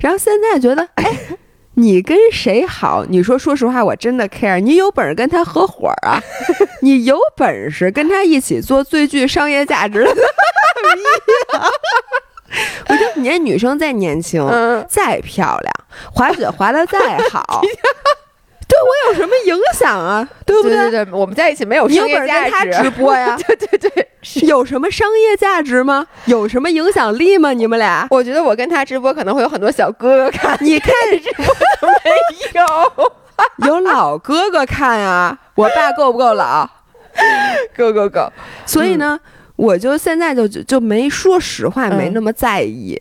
[0.00, 1.04] 然后现在觉得，哎，
[1.76, 3.04] 你跟谁好？
[3.08, 4.60] 你说，说实话，我真的 care。
[4.60, 6.22] 你有本事跟他合伙啊？
[6.82, 10.14] 你有本事跟他一起做最具商业价值的？
[12.88, 14.46] 我觉得你这女生再年轻，
[14.88, 15.72] 再漂亮，
[16.12, 17.62] 滑雪滑的再好。
[18.66, 20.26] 对我有什么影响啊？
[20.46, 20.90] 对不对？
[20.90, 22.82] 对对，我们在一起没有商业价值。
[22.82, 23.36] 直播呀？
[23.46, 24.08] 对对对，
[24.46, 26.06] 有什么商业价值吗？
[26.26, 27.52] 有什么影响力吗？
[27.52, 28.06] 你们俩？
[28.10, 30.56] 我觉得我跟他直播可能会有很多小哥哥看。
[30.60, 31.44] 你看直播
[32.04, 33.12] 没有？
[33.66, 35.36] 有老哥哥看啊！
[35.56, 36.68] 我爸够不够老？
[37.76, 38.32] 够够够！
[38.64, 39.18] 所以呢，
[39.56, 43.00] 我就现在就就没说实话，没那么在意。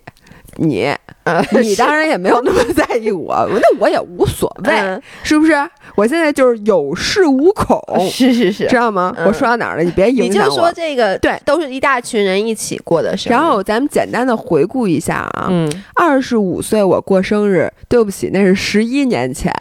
[0.57, 0.93] 你，
[1.61, 5.53] 你当然也没有那么在意我，那我也无所谓，是不是？
[5.95, 9.15] 我现在就是有恃无恐， 是是是，知道吗？
[9.25, 9.83] 我说到哪儿了？
[9.83, 10.49] 你别影响我。
[10.49, 13.33] 你就说这个，对，都是一大群人一起过的生日。
[13.33, 19.53] 然后咱们简单的回顾一下啊，嗯，二十五岁我过生日，对不起，那是十一年前，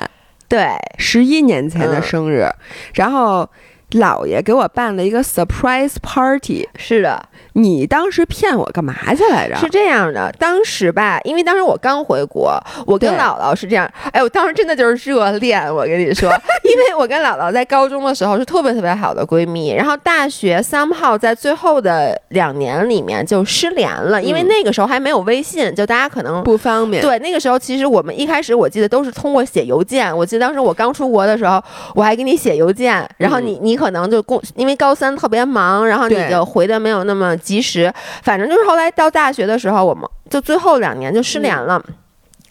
[0.49, 2.47] 对，十一年前的生日，
[2.95, 3.49] 然后。
[3.93, 7.23] 姥爷给我办了一个 surprise party，是的，
[7.55, 9.57] 你当时骗我干嘛去来着？
[9.57, 16.31] 是这样的，当时吧，因为当时我刚回国，我跟姥姥是这样，哎，我当时真的就是热恋，我跟你说，
[16.65, 27.03] 因为我跟姥姥在高中的时候是特别特别好的闺蜜，然后大学 somehow 在最后的两年里面就失联了，因为那个时候还没有微信，就大家可能不方便。
[27.03, 31.63] 对，那个时候其实我们一开始我记得都是通过写邮件，我记得当时我刚出国的时候，
[31.95, 33.82] 我还给你写邮件，然后你你。
[33.83, 37.93] 可能就工，因为高三特别忙，然后你就回的没有那么及时。
[38.23, 41.83] 反正就是后来到大学的时候，我们就最后两年就失联了。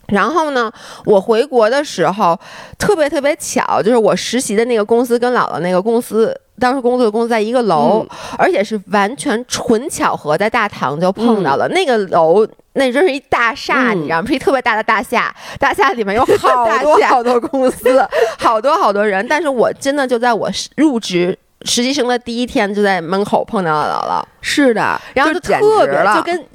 [0.07, 0.69] 然后呢，
[1.05, 2.37] 我回国的时候
[2.77, 8.05] 特别特别巧，就是我实习的那个公司跟姥姥那个公司，当时工作的公司在一个楼，
[8.37, 11.65] 而且是完全纯巧合，在大堂就碰到了。
[11.69, 14.27] 那个楼那真是一大厦，你知道吗？
[14.27, 18.07] 是一特别大的大厦，大厦里面有好多好多公司，
[18.39, 19.25] 好多好多人。
[19.27, 24.23] 但是我真的就在我入职实习生的第一天，就在门口碰到了姥姥。
[24.41, 26.45] 是的，然后就特别就跟。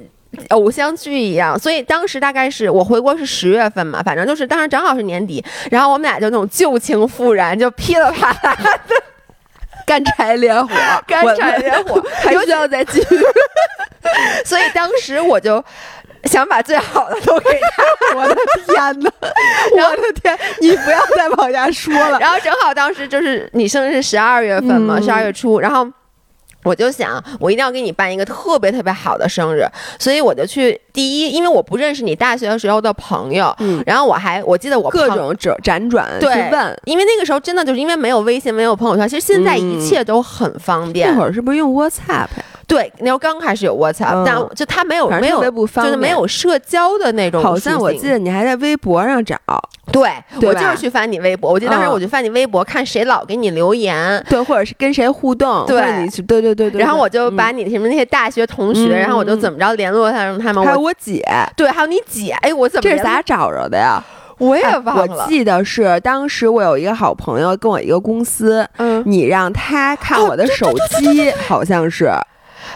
[0.51, 8.95] 偶像剧一样，所以当时大概是我回国是十月份嘛，反正就是当时正好是年底，然后我们俩就那种旧情复燃，就噼里啪啦的
[9.87, 10.69] 干柴烈火，
[11.07, 13.09] 干柴烈火，还需要再继续。
[14.45, 15.65] 所以当时我就
[16.25, 18.17] 想把最好的都给他。
[18.17, 18.35] 我的
[18.67, 19.11] 天哪！
[19.89, 22.19] 我的天，你不要再往下说了。
[22.19, 25.87] 然后正好当时就是你生日是十二月份嘛，十二月初，然后。
[26.65, 29.65] 我就想，我一定要给你办一个特别特别好的生日，
[30.01, 41.09] 所以我就去第一，因为我不认识你大学的时候的朋友，嗯，然后我还我记得我各种辗辗转去问，因为那个时候真的就是因为没有微信，没有朋友圈，其实现在一切都很方便。
[41.09, 42.27] 那会儿是不是用 WhatsApp？
[42.67, 47.43] 对，那时候刚开始有 WhatsApp，但就他没有没有就是没有社交的那种。
[47.43, 49.37] 好像我记得你还在微博上找。
[49.93, 50.11] 对，
[50.43, 51.53] 我就是去翻你微博。
[51.53, 55.65] 我记得当时我就翻你微博，看谁老给你留言，对，或者是跟谁互动。
[55.65, 55.81] 对，
[56.27, 56.81] 对对对对。
[56.81, 60.39] 然后我就把你什么那些大学同学，然后我就怎么着联络他们。
[60.41, 61.25] 他们还有我姐，
[61.57, 62.33] 对，还有你姐。
[62.43, 64.03] 哎，我怎么这是咋找着的呀？
[64.39, 65.25] 我也忘了。
[65.25, 72.11] 我记得是当时我有一个好朋友跟我一个公司，嗯，你让他看我的手机，好像是。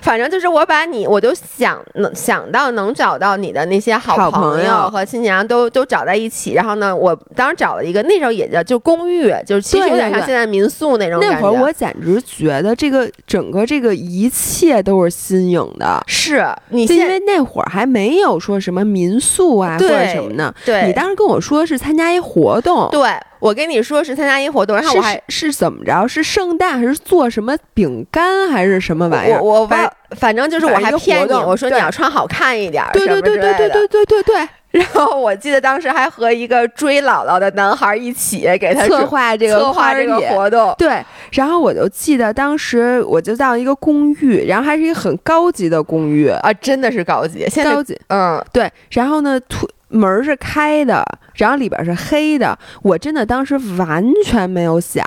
[0.03, 6.53] 反正就是我把你，我就想能想到能找到你的那些好朋友和亲戚，然后都都找在一起。
[6.55, 11.37] 然后呢，我当时找了一个，那时候也叫就公寓，就是其实有点像现在民宿那种感觉。
[11.37, 16.03] 那会儿我简直觉得这个整个这个一切都是新颖的。
[16.07, 20.53] 是你因为那会儿还没有说什么民宿啊或者什么呢。
[20.65, 22.89] 对，你当时跟我说是参加一活动。
[22.91, 23.11] 对。
[23.41, 26.07] 我跟你说是参加一活动，然后我还是怎么着？
[26.07, 29.43] 是圣诞还是做什么饼干还是什么玩意儿？
[29.43, 34.49] 我我反反正就是我还骗你，我说你要穿好看一点，对对对对对对对对对。
[34.71, 40.73] 然后我记得当时还和一个追姥姥的男孩一起给他策划这个策划这个活动。
[40.79, 47.99] 对，然后我就记得当时我就到一个公寓，然后还是一个很高级的公寓啊，真的是高级，高级。
[48.11, 48.71] 嗯，对。
[48.91, 49.69] 然后呢，突。
[49.91, 52.59] 门是开的，然后里边是黑的。
[52.83, 55.05] 我真的当时完全没有想，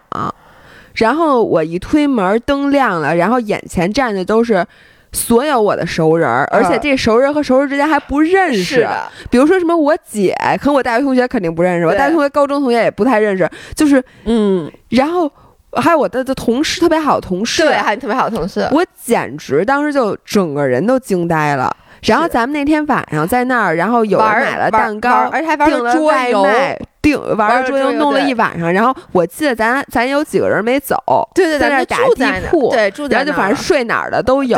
[0.95, 4.65] 然后我一推门，灯亮了，然后眼前站的都是
[5.11, 8.87] 所有我的熟人，而且这熟人和熟人之间还不认识。
[9.29, 13.49] 比如说什么我姐，可我大学同学肯定不认识，我大学同学、高中同学也不太认识。
[13.75, 15.31] 就是嗯，然后
[15.73, 21.75] 还有我的的同事，特别好的同事，对，还有特别好的同事，我简直当时就整个人都惊呆了。
[22.03, 28.71] 然后咱们那天晚上在那儿，然后有人买了蛋糕，而且还玩了外卖，订玩了桌游，弄了一晚上。
[28.71, 30.95] 然后我记得咱咱有几个人没走，
[31.33, 34.57] 对对，在那打地铺，对，住在然后就反正睡哪儿的都有。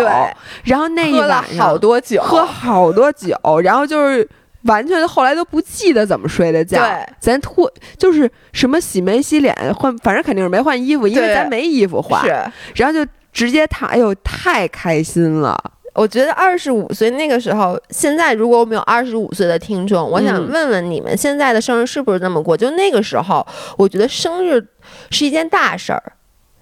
[0.63, 4.27] 然后那一晚上好多酒，喝好多酒，然后就是
[4.63, 6.81] 完全后来都不记得怎么睡的觉。
[7.19, 12.23] 咱脱就是什么洗没洗脸换，反正肯定是没换衣服，因为咱没衣服换。
[12.23, 12.29] 是，
[12.75, 15.55] 然后就直接躺，哎呦，太开心了。
[15.95, 22.55] 我觉得二十五岁那个时候，现在如果我们有二十五岁的听众，我想问问你们，现在的生日是不是那么过？
[22.55, 23.45] 就那个时候，
[23.77, 24.63] 我觉得生日
[25.09, 26.03] 是一件大事儿。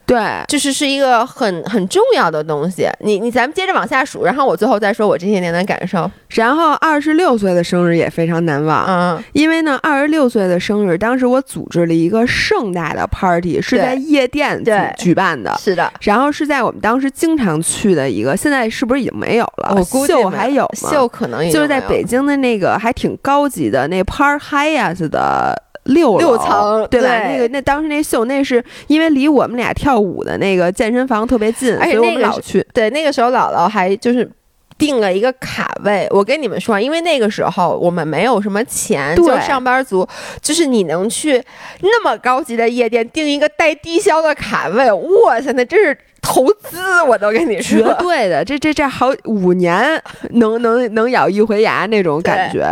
[0.05, 2.87] 对，就是是一个很很重要的东西。
[2.99, 6.09] 你你咱们接着往下数，然后我最后再说我这些年的感受。
[6.29, 14.61] 然后二十六岁的生日也非常难忘，嗯，因为呢，二十六岁的生日，当时我组织了一个盛大的 party，是在夜店
[14.97, 15.91] 举办的，是的。
[16.01, 19.83] 然后是在我们当时经常去的一个，现在是不是已经没有了？
[20.07, 20.89] 秀还有吗？
[20.91, 25.62] 秀可能就是在北京的那个还挺高级的那 Park Hyatt 的。
[25.83, 27.07] 六六层对吧？
[27.27, 32.65] 那个那当时那秀，那是因为离我们俩跳舞的那个健身房特别近，所以我们老去。
[32.73, 34.29] 对，那个时候姥姥还就是
[34.77, 36.07] 定了一个卡位。
[36.11, 40.07] 我跟你们说，因为那个时候我们没有什么钱，就上班族，
[40.41, 41.43] 就是你能去
[41.81, 45.97] 那么高级的夜店订一个带低消的卡位，哇塞，那真是。
[46.23, 52.65] 投资我都跟你说，绝对的，这这这好五年能 能能咬一回牙那种感觉。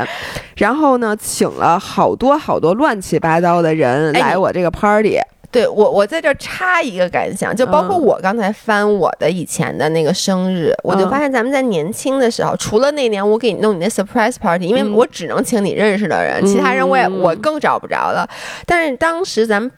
[0.56, 5.20] 然后呢，请了好多好多乱七八糟的人来我这个 party。
[5.52, 18.26] 对我，我在这插一个感想，就包括我刚才翻我的以前的那个生日，我就发现咱们在年轻的时候，除了那年我给你弄你那 surprise party，因为我只能请你认识的人，其他人我也我更找不着了。
[18.66, 19.70] 但是当时咱们。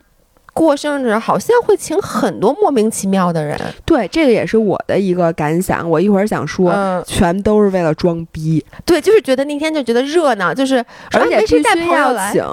[0.53, 5.89] 过生日好像会请很多莫名其妙的人，对，这个也是我的一个感想。
[5.89, 8.63] 我一会儿想说，全都是为了装逼。
[8.85, 10.77] 对，就是觉得那天就觉得热闹，就是
[11.11, 12.43] 而且必须要请，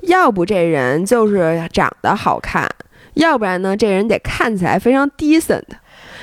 [0.00, 2.66] 要不这人就是长得好看，
[3.14, 5.62] 要不然呢，这人得看起来非常 decent。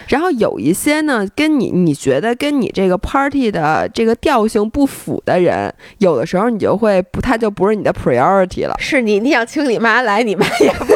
[0.08, 8.74] 然后有一些呢，跟你你觉得跟你这个 party 的这个调性不符的人，有的时候你就会不，他就不是你的 priority 了。
[8.80, 10.88] 是你，你想请你妈来，你妈也不。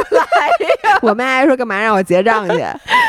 [1.04, 2.56] 我妈还说干嘛让我结账去？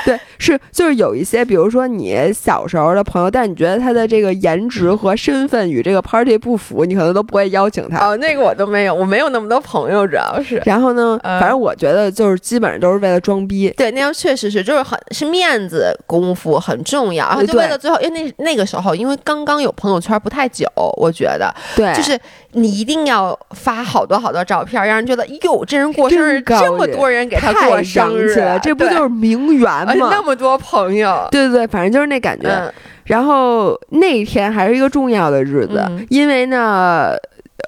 [0.05, 8.07] 对，是就是有一些，比如说你小时候的朋友，但是你觉得他的这个颜值和身份与这个 party 不符，你可能都不会邀请他。
[8.07, 10.61] 哦，那个我都没有，我没有那么多朋友，主要是。
[10.67, 13.73] 然后呢，反正我觉得就是基本上都是为了装逼。
[13.77, 15.95] 对，那样确实是，就是很是面子。
[16.07, 22.19] 功夫很重要，然后就为了最后，因为那那个时候，因为刚刚有朋友圈不太久，我觉得，对，就是
[22.53, 29.93] 你一定要发好多好多照片，让人觉得哟，这人过生日，这么多人给他过生日，这不就是名媛吗？
[29.95, 32.73] 那么多朋友，对对对，反正就是那感觉。
[33.05, 37.15] 然后那一天还是一个重要的日子，因为呢，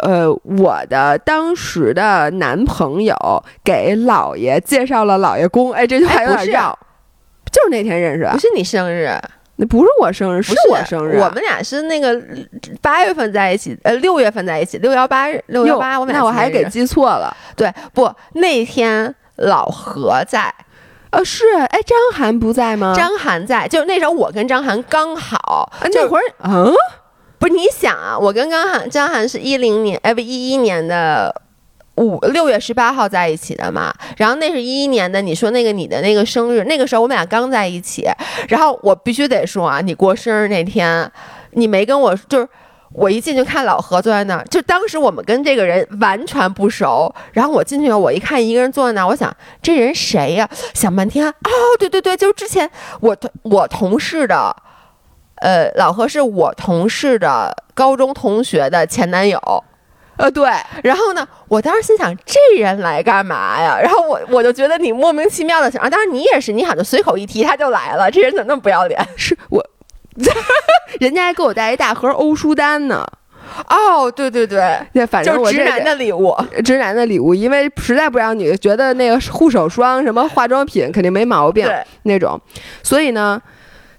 [0.03, 3.15] 呃，我的当时的男朋友
[3.63, 6.77] 给姥爷介绍了姥爷公，哎，这句话有点绕。
[7.53, 9.09] 就是那天认识，不是你生日，
[9.57, 11.17] 那不是我生日，是我生日。
[11.19, 12.21] 我们俩是那个
[12.83, 17.35] 八月份在一起，呃，六月份在一起，六幺八日，六幺八，我们俩那我还给记错了。
[17.55, 20.55] 对，不，那天老何在，
[21.11, 22.95] 呃，是，哎，张涵不在吗？
[22.97, 26.73] 张涵在，就那时候我跟张涵刚好，那会儿，嗯，
[27.39, 31.43] 不是，你想啊，我跟张涵，张涵是一零年，哎，不，一一年的。
[31.99, 38.07] 五六月十八号在一起的嘛，然后那是一一年的，你说那个你的那个生日，那个时候我们俩刚在一起，
[38.51, 41.11] 然后我必须得说啊，你过生日那天，
[41.53, 42.47] 你没跟我，就是
[42.93, 50.49] 我一进去看老何坐在那儿，就当时我们跟这个人完全不熟，然后我进去我一看一个人坐在那儿，我想这人谁呀？
[50.73, 52.71] 想半天，哦，对对对，就是之前
[53.01, 54.55] 我同我同事的，
[55.43, 59.39] 呃，老何是我同事的高中同学的前男友。
[60.19, 60.51] 呃，对，
[60.83, 63.79] 然后呢，我当时心想，这人来干嘛呀？
[63.79, 68.99] 然后我我就觉得你莫名其妙的想，啊当然你也是，你好像随口一提他就来了，这人怎么那么不要脸？
[69.15, 69.63] 是我，
[71.01, 73.07] 人家还给我带一大盒欧舒丹呢。
[73.69, 81.67] 哦，对对对，那反正我直男的礼物，直男的礼物，因为实在不让女的觉得那个护手霜什么化妆品肯定没毛病
[82.03, 82.41] 那种，
[82.83, 83.41] 所以呢。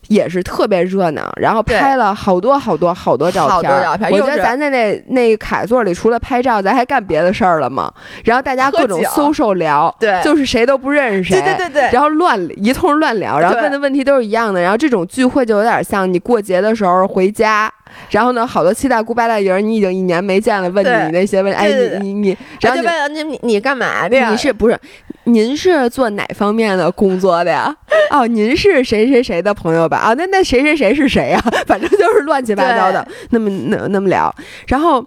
[0.07, 3.71] 也是特别热闹，然后拍了好多好多好多照片。
[4.11, 7.91] 我觉得咱在那那卡座里，除了拍照，咱还干别的事儿了吗？
[8.23, 14.61] 然后大家各种搜售聊，对，就是谁都不认识谁，对对对然后乱一通乱聊，然后问的问题都是一样的。
[14.61, 17.71] 然后这种聚会就有点像你过节的时候回家，
[18.09, 24.29] 然后呢，好多七大姑八大姨你已经一年没见了，问你那些问题，哎，你你你，然后就问你你干嘛的呀？
[24.29, 24.77] 你是不是？
[25.27, 27.75] 您是做哪方面的工作的呀？
[28.11, 29.97] 哦，您是谁谁谁的朋友吧？
[29.97, 31.39] 啊，那那谁谁谁是谁呀？
[31.67, 34.33] 反正就是乱七八糟的，那么那那么聊。
[34.67, 35.05] 然后，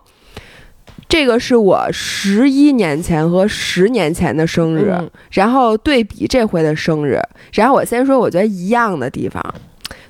[1.09, 4.95] 这个是我十一年前和十年前的生日，
[5.33, 7.19] 然后对比这回的生日。
[7.55, 9.43] 然后我先说，我觉得一样的地方，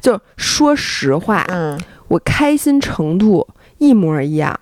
[0.01, 3.47] 就说实话，嗯，我开心程度
[3.79, 4.59] 一模一样。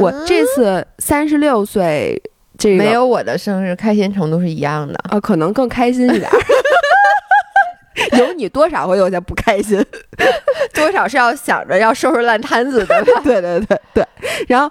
[0.00, 2.22] 我这次三十六岁，
[2.58, 6.28] 这个没有我的生日开心程度是一样的啊，可能更开心一点。
[8.18, 9.84] 有你多少会有些不开心，
[10.74, 13.04] 多少是要想着要收拾烂摊子的。
[13.24, 14.06] 对对对对。
[14.46, 14.70] 然后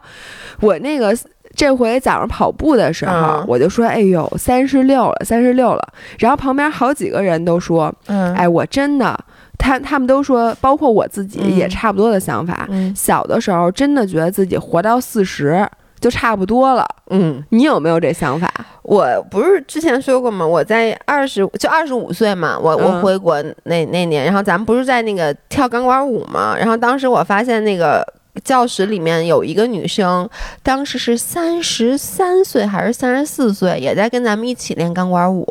[0.59, 1.17] 我那个
[1.55, 9.17] 这回早上跑步的时候，我就说：“哎呦，三十六了，三十六了。”然后旁边好几个人都说：“嗯，哎，我真的。”
[9.59, 12.69] 他他们都说，包括我自己也差不多的想法。
[12.95, 15.67] 小的时候真的觉得自己活到四十
[15.99, 16.85] 就差不多了。
[17.09, 18.51] 嗯，你有没有这想法？
[18.83, 20.45] 我不是之前说过吗？
[20.45, 28.05] 我在二十就二十五岁嘛，我我回国那那年，然后咱们不是在那个跳钢管舞嘛，然后当时我发现那个。
[28.43, 30.29] 教室里面有一个女生，
[30.63, 35.47] 当时是三十三岁还是三十四岁，也在跟咱们一起练钢管舞。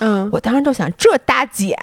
[0.00, 1.76] 嗯，我当时就想，这大姐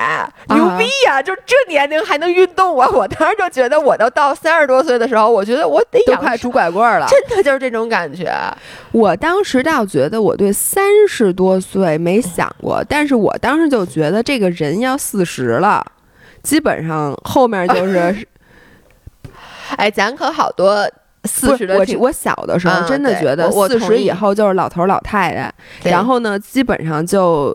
[0.49, 1.22] 牛逼呀！
[1.22, 2.88] 就这年龄还能运动啊！
[2.89, 7.08] 我当时就觉得，我都到三十多岁的时候，我觉得我得养快拄拐棍了。
[7.08, 8.32] 真的就是这种感觉。
[8.91, 15.86] 我当时倒觉得，我对三十多岁没想过，但是我当时就觉得这个人要四十了，
[16.43, 18.16] 基本上后面就是。
[19.78, 20.89] 哎，咱可好多
[21.23, 21.78] 四十的。
[21.78, 25.34] 我我小的时候真的觉得四十以后就是老头老太
[25.82, 27.53] 太，然后呢，基本上就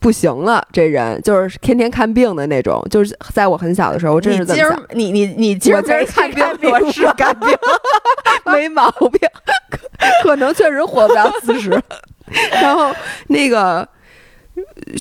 [0.00, 0.66] 不行了。
[0.72, 2.84] 这人就是天天看病的那种。
[2.90, 4.82] 就是在我很小的时候，我真是这么想。
[4.92, 7.48] 你你你今儿今儿看病，我是看病，
[8.46, 9.20] 没毛病，
[10.22, 11.70] 可能确实活不了 四十。
[12.52, 12.92] 然后
[13.28, 13.86] 那个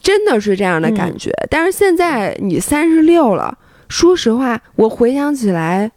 [0.02, 1.32] 真的是这样的感觉。
[1.50, 3.58] 但是现在你三十六了，
[3.90, 5.92] 说实话，我回想起来。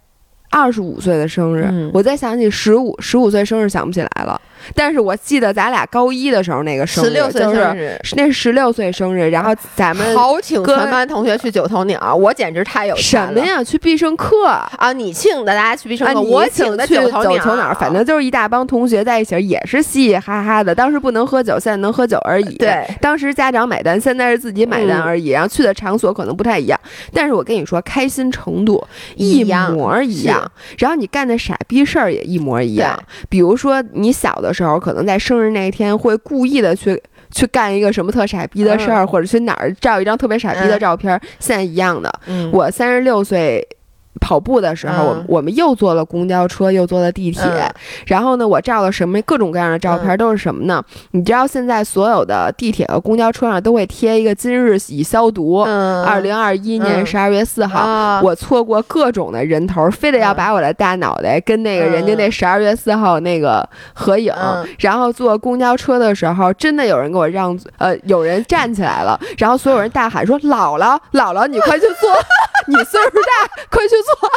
[0.49, 4.39] 二十五岁的生日，我再想起十五十五岁生日，想不起来了。
[4.75, 13.63] 但是我记得咱俩高一的时候那个生日，就是那是十六岁生日，然后咱们好请全班同学去九头鸟，我简直太有什么呀？
[13.63, 14.93] 去必胜客啊！
[14.93, 20.73] 你请的大家去必胜客，我请的九头鸟，反正就是一大帮同学在一起，也是嘻嘻哈哈的。
[20.73, 22.55] 当时不能喝酒，现在能喝酒而已。
[22.57, 25.29] 对，当时家长买单，现在是自己买单而已。
[25.29, 26.79] 然后去的场所可能不太一样，
[27.13, 30.49] 但是我跟你说，开心程度一模一样。
[30.77, 32.97] 然后你干的傻逼事儿也一模一样。
[33.29, 37.01] 比如说你小的时候可能在生生日那一天会故意的去
[37.31, 42.11] 去干一个什么特傻逼的事儿，或者去哪儿照一张特别傻逼的照片，现在一样的。
[42.51, 43.67] 我三十六岁。
[44.19, 47.41] 跑步的时候，我我们又坐了公交车，又坐了地铁。
[48.05, 50.83] 然后呢，我照了什么各种各样的照片，都是什么呢？
[51.11, 55.61] 你知道现在所有的地铁和公交车上都会贴一个“今日已消毒”，
[56.05, 58.21] 二零二一年十二月四号。
[58.23, 64.33] 我错过各种的人头，非得要把我的大脑袋跟那个人家那十二月四号那个合影。
[64.79, 72.09] 然后坐公交车的时候，真的有人给我让，呃，有人站起来了，然后所有人大喊说：“姥姥，姥姥，你快去坐，
[72.67, 74.29] 你岁数大，快去。”坐，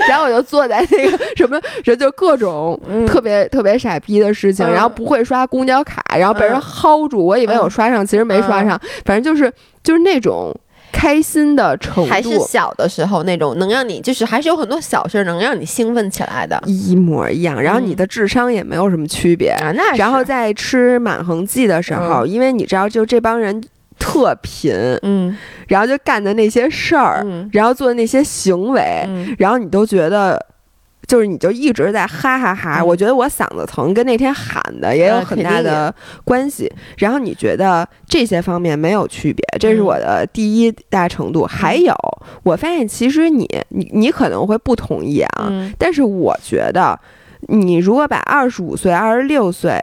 [0.08, 10.54] 然后我就坐在那个 什么人，就各种特别特别傻逼的事情，然后不会刷公交卡，然后被人薅住，我以为我刷上，其实没刷上，反正就是就是那种
[10.92, 17.60] 开心的程度，还是小的时候那种能让你就是还是有很多小事能让你兴奋起来的，一模一样。
[17.60, 19.72] 然后你的智商也没有什么区别啊。
[19.72, 23.62] 那然后在吃满恒记的时候，因为你知道，就这帮人。
[23.98, 24.72] 特贫，
[25.02, 25.36] 嗯，
[25.68, 28.82] 然后就干的那些事儿，然后做的那些行为，
[29.38, 30.38] 然后你都觉得，
[31.06, 32.84] 就是你就一直在哈哈哈。
[32.84, 35.94] 我觉得我嗓子疼跟那天喊的也有很大的
[36.24, 36.70] 关系。
[36.98, 41.44] 然后你觉得这些方面没有区别，这是我的第一大程度。
[41.44, 41.94] 还有，
[42.42, 46.98] 我发现其实你你你可能会不同意啊，但是我觉得
[47.48, 49.80] 你如果把二十五岁、二十六岁。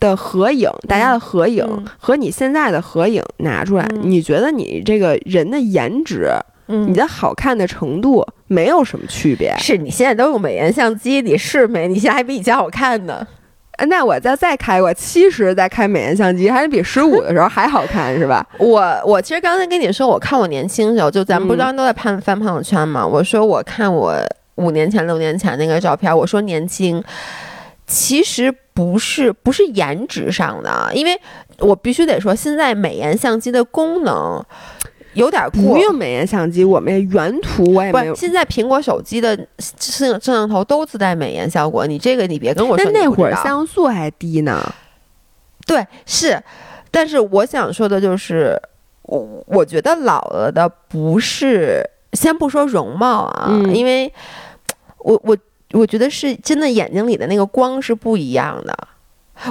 [0.00, 1.64] 的合影，大家的合影
[1.98, 6.30] 和你现在的合影拿出来，你觉得你这个人的颜值，
[6.66, 9.54] 你的好看的程度没有什么区别？
[9.58, 11.86] 是你现在都用美颜相机，你是美？
[11.88, 13.26] 你现在还比以前好看呢。
[13.88, 18.46] 那我再再开过七十，再开美颜相机，还是比十五的时候还好看，是吧？
[18.58, 23.06] 我我其实刚才跟你说，我看我年轻时候，就咱们不当都在翻翻朋友圈嘛？
[23.06, 24.16] 我说我看我
[24.54, 27.04] 五年前、六年前那个照片，我说年轻。
[27.86, 31.18] 其实不是不是颜值上的，因为
[31.60, 34.44] 我必须得说，现在美颜相机的功能
[35.14, 35.62] 有点过。
[35.62, 38.14] 不用美颜相机，我们原图我也没有。
[38.14, 42.90] 现在苹果手机的摄摄像头都自带美颜效果，你这个你别跟我说。
[42.90, 44.60] 那那会儿像素还低呢。
[45.64, 46.42] 对，是，
[46.90, 48.60] 但是我想说的就是，
[49.02, 54.12] 我我觉得老了的不是，先不说容貌啊，因为
[54.98, 55.36] 我我。
[55.76, 58.76] 我觉得是真的，眼睛里的那个光是不一样的。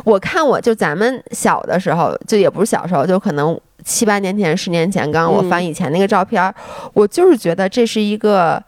[0.04, 6.52] 我看我就咱们小的时候，就也不是小时候，就可能七八年前、十年前，刚刚我翻以前那个照片，
[6.94, 8.62] 我就是觉得这是一个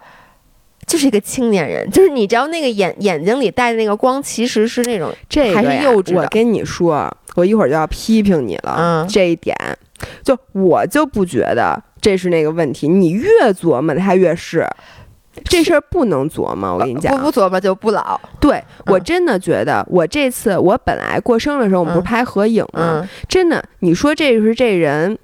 [0.85, 6.21] 就是一个青年人，就是你知道那个眼眼睛里带的那个光，其实是那种这还是幼稚的。
[6.21, 8.75] 我跟你说，我一会儿就要批评你了。
[8.77, 9.57] 嗯，这一点，
[10.23, 12.87] 就我就不觉得这是那个问题。
[12.87, 14.63] 你越琢磨，它越是。
[15.45, 18.19] 这事儿不能琢磨，我跟你讲，不不琢磨就不老。
[18.39, 23.07] 对我真的觉得，我这次我本来过生日的时候，我们不是拍合影吗？
[23.27, 25.17] 真的，你说这是这人。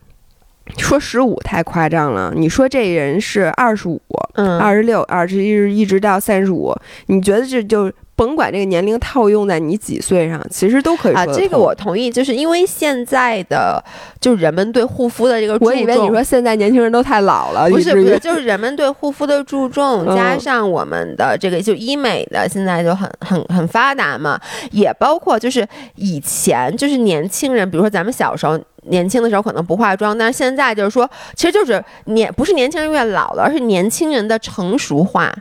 [0.77, 4.01] 说十五太夸张了，你说这人是二十五，
[4.35, 6.73] 嗯，二十六、二十一，一直到三十五，
[7.07, 11.25] 你觉得这就甭管这个年龄套用在你几岁上，其实都可以啊。
[11.27, 13.83] 这个我同意，就是因为现在的
[14.21, 24.39] 就人们对护肤的这个，我以为你说现在年轻人都太老了，不是不是， 就是人们对护肤的注重，加上我们的这个就医美的现在就很很很发达嘛，
[24.71, 28.59] 也包括就是以前就是年轻人，比如说咱们小时候。
[28.87, 35.33] 年轻的时候可能不化妆，但是现在就是说，其实就是年不是年轻人越老了，而是年轻人的成熟化。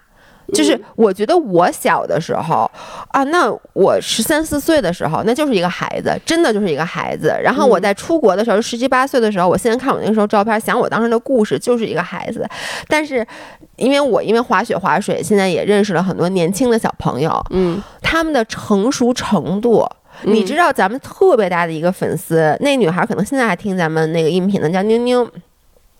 [0.52, 2.70] 就是我觉得我小的时候
[3.08, 7.34] 啊，那我十三四岁的时候，那就是一个孩子，真的就是一个孩子。
[7.42, 12.46] 然后我在出国的时候，十七八岁的时候，我现在看我那个时候照片，想我当时的故事，就是一个孩子。
[12.88, 13.26] 但是
[13.76, 19.86] 因为我因为滑雪滑水，现在也认识了很多年轻的小朋友，嗯，他们的成熟程度。
[20.24, 25.26] 你知道咱们特别大的一个粉丝，那女孩可能现在还听咱们那个音频呢，叫妞妞。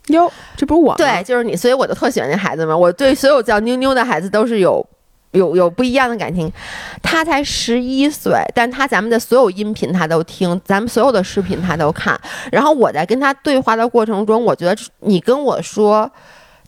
[0.08, 0.96] 哟，这不是我吗？
[0.96, 2.76] 对，就是你，所以我就特喜欢那孩子嘛。
[2.76, 4.84] 我对所有叫妞妞的孩子都是有
[5.30, 6.52] 有有不一样的感情。
[7.02, 12.20] 他才十一岁，但他咱们的所有音频他都听，咱们所有的视频他都看。
[12.50, 16.10] 然后我在跟他对话的过程中，我觉得你跟我说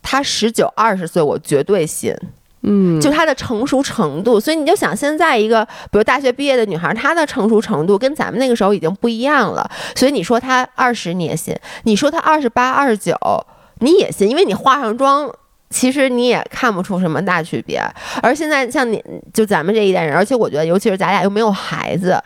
[0.01, 2.17] 他十九二十岁，我绝对信。
[2.67, 9.71] 嗯，就她的成熟程度，所以你就想现在一个，比如大学毕业的女孩，她的成熟程度跟咱们那个时候已经不一样了。
[9.95, 11.55] 所以你说她二十你也信，
[11.85, 13.15] 你说她二十八、二十九
[13.81, 15.31] 你也信，因为你化上妆，
[15.69, 17.83] 其实你也看不出什么大区别。
[18.23, 19.03] 而现在像你
[19.33, 22.19] 就咱们这一代人，而且我觉得，尤其是咱俩又没有孩子。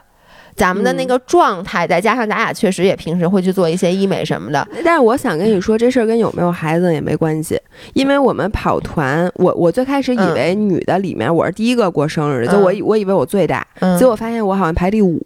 [0.58, 4.66] 咱们的那个状态，再加上咱俩确实也平时会去做一些医美什么的。
[4.84, 7.58] 但是我想跟你说，这事儿跟有没有孩子也没关系，
[7.94, 13.64] 因为我们跑团，我我最开始以为女的里面我是第一个过生日的，就我我以为我最大，
[13.96, 15.24] 结果发现我好像排第五，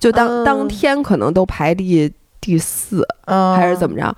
[0.00, 2.10] 就当当天可能都排第
[2.40, 4.16] 第四，还是怎么着。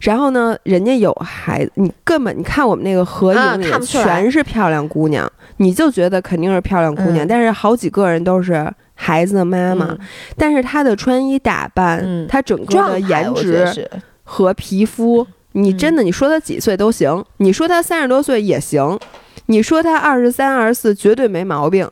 [0.00, 8.72] 然后呢，人家有孩子，你根本你看我们那个合影里全是漂亮姑娘，你就觉得肯定是漂亮姑娘，但是好几个人都是。
[9.00, 9.96] 孩子的妈妈，
[10.36, 13.88] 但是她的穿衣打扮，她整个的颜值
[14.24, 18.98] 和皮肤，你真的你说她几岁都行，你说她三十多岁也行，
[19.46, 21.88] 你说她二十三、二十四绝对没毛病，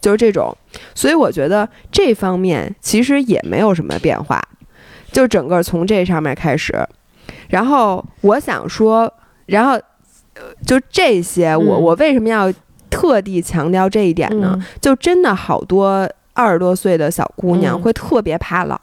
[0.00, 0.56] 就是这种。
[0.94, 4.42] 所以我觉得这方面其实也没有什么变化，
[5.12, 6.74] 就整个从这上面开始。
[7.48, 9.12] 然后我想说，
[9.44, 9.78] 然后
[10.66, 12.50] 就这些，我我为什么要
[12.88, 14.58] 特地强调这一点呢？
[14.80, 16.10] 就真的好多。
[16.36, 18.78] 二十多岁的小姑娘会特别怕老，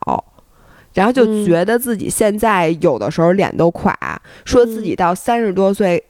[0.94, 3.96] 然后就觉得自己现在有的时候脸都垮，
[4.44, 6.04] 说自己到三十多岁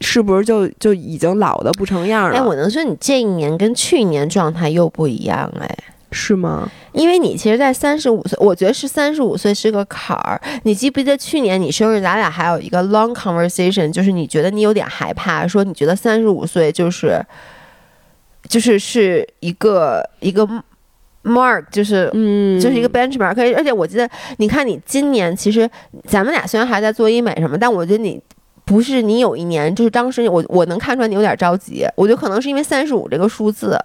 [0.00, 2.36] 是不是就就已经老的不成样了？
[2.36, 5.68] 哎，我能说你这一年跟去年状态又不一样哎，
[6.10, 6.70] 是吗？
[6.92, 10.40] 因为你其实，在三十五岁，我觉得是三十五岁是个坎儿。
[10.62, 17.22] 你记不记得去年你生日，咱俩还有一个 long conversation，就是你觉得你有点害怕，说你觉得三十五岁就是
[18.48, 20.48] 就是是一个一个。
[21.26, 24.08] Mark 就是，嗯，就是一个 benchmark，而且我记得，
[24.38, 25.68] 你看你今年其实
[26.06, 28.20] 咱们俩虽然还在做医美什么，但我觉得你
[28.64, 33.76] 不是你有一年就是当时我我能看出来你有点着急，我觉得可能是因为三十五这个数字，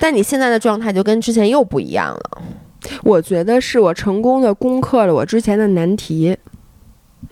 [0.00, 2.42] 但你现在的状态就跟之前又不一样了。
[3.04, 6.36] 我觉得是我成功的攻克了我之前的难题。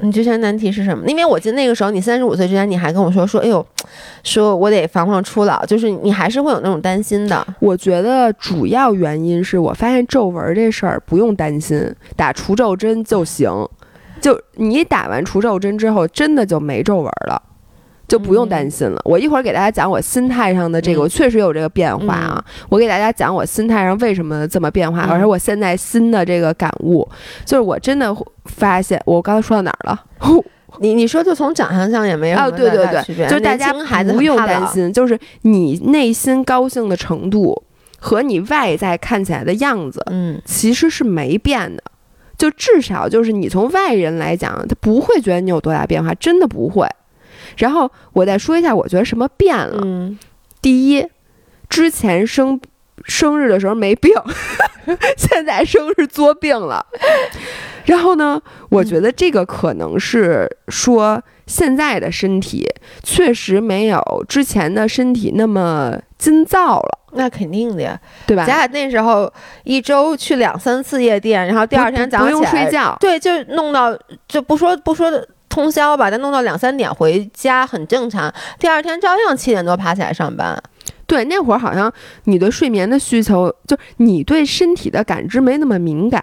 [0.00, 1.04] 你之前难题是什么？
[1.08, 3.66] 因为我记得那个时候你三十五岁之前，你还跟我说说，哎呦，
[4.22, 7.44] 说我得防防初老，就是你还是会有那种担心的。
[7.58, 13.50] 我觉得主要原因是我发现皱纹这事儿不用担心，打除皱针就行，
[14.20, 17.42] 就你打完除皱针之后，真的就没皱纹了。
[18.08, 19.00] 就不用担心了。
[19.04, 22.44] 我一会儿给大家讲我心态上的这个，我确实有这个变化啊。
[22.70, 27.06] 我给大家讲我心态上为什么这么变化，而且我现在新的这个感悟，
[27.44, 30.04] 就是我真的发现，我刚才说到哪儿了？
[30.80, 33.72] 你你说就从长相上也没有对对对，就大家
[34.04, 37.62] 不用担心，就是你内心高兴的程度
[37.98, 41.82] 和你外在看起来的样子，嗯，其实是没变的。
[42.36, 46.86] 就至少就是你从外人来讲，他不会觉得你有多大变化，真的不会。
[47.58, 49.80] 然后我再说一下，我觉得什么变了？
[49.84, 50.18] 嗯，
[50.62, 51.06] 第一，
[51.68, 52.58] 之前生
[53.04, 54.12] 生日的时候没病，
[55.16, 56.84] 现在生日作病了。
[57.84, 62.66] 然后呢，我觉得这个可能是说现在的身体
[63.02, 66.98] 确实没有之前的身体那么筋躁了。
[67.12, 68.44] 那肯定的呀，对吧？
[68.44, 69.32] 咱俩那时候
[69.64, 73.98] 一周去两三次夜店，然后第二天早上不用睡觉，对，就弄到
[74.28, 75.10] 就不说不说
[75.48, 78.32] 通宵吧，再弄到两三点回家很正常。
[78.58, 80.60] 第二天照样七点多爬起来上班。
[81.06, 81.90] 对，那会儿好像
[82.24, 86.22] 你对睡眠的需求，就你对身体的感知没那么敏感，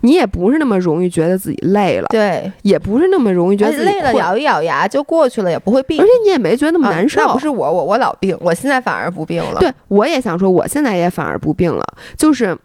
[0.00, 7.20] 你也不是那么容易觉得自己累了，对，也不是那么容易觉得自己累了，咬一咬牙就过去了，也不会病，而且你也没觉得那么难受。
[7.20, 9.60] 那不是我，我我老病，我现在反而不病了。
[9.60, 11.84] 对，我也想说，我现在也反而不病了，
[12.16, 12.58] 就是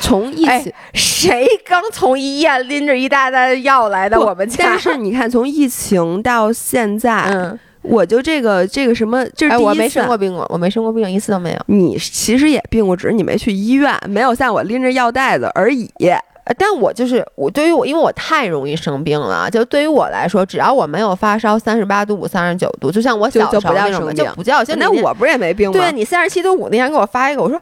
[0.00, 4.20] 从疫情，谁刚从医院拎着一大袋药来的？
[4.20, 7.58] 我们家，但是你看，从疫情到现在，嗯。
[7.82, 11.58] 我就这个这个什么，这是我没生过病过，我没生过病，一次都没有。
[11.66, 15.88] 你其实也病过，只是你没去医院，没有像我拎着药袋子而已。
[16.58, 19.48] 但我就是我，对于我，因为我太容易生病了。
[19.48, 24.64] 就对于我来说，只要我没有发烧三十八度五、三十九度，就像我小时候那种，就不叫。
[24.76, 25.78] 那我不是也没病吗？
[25.78, 27.60] 对你三十七度五那天给我发一个，我说，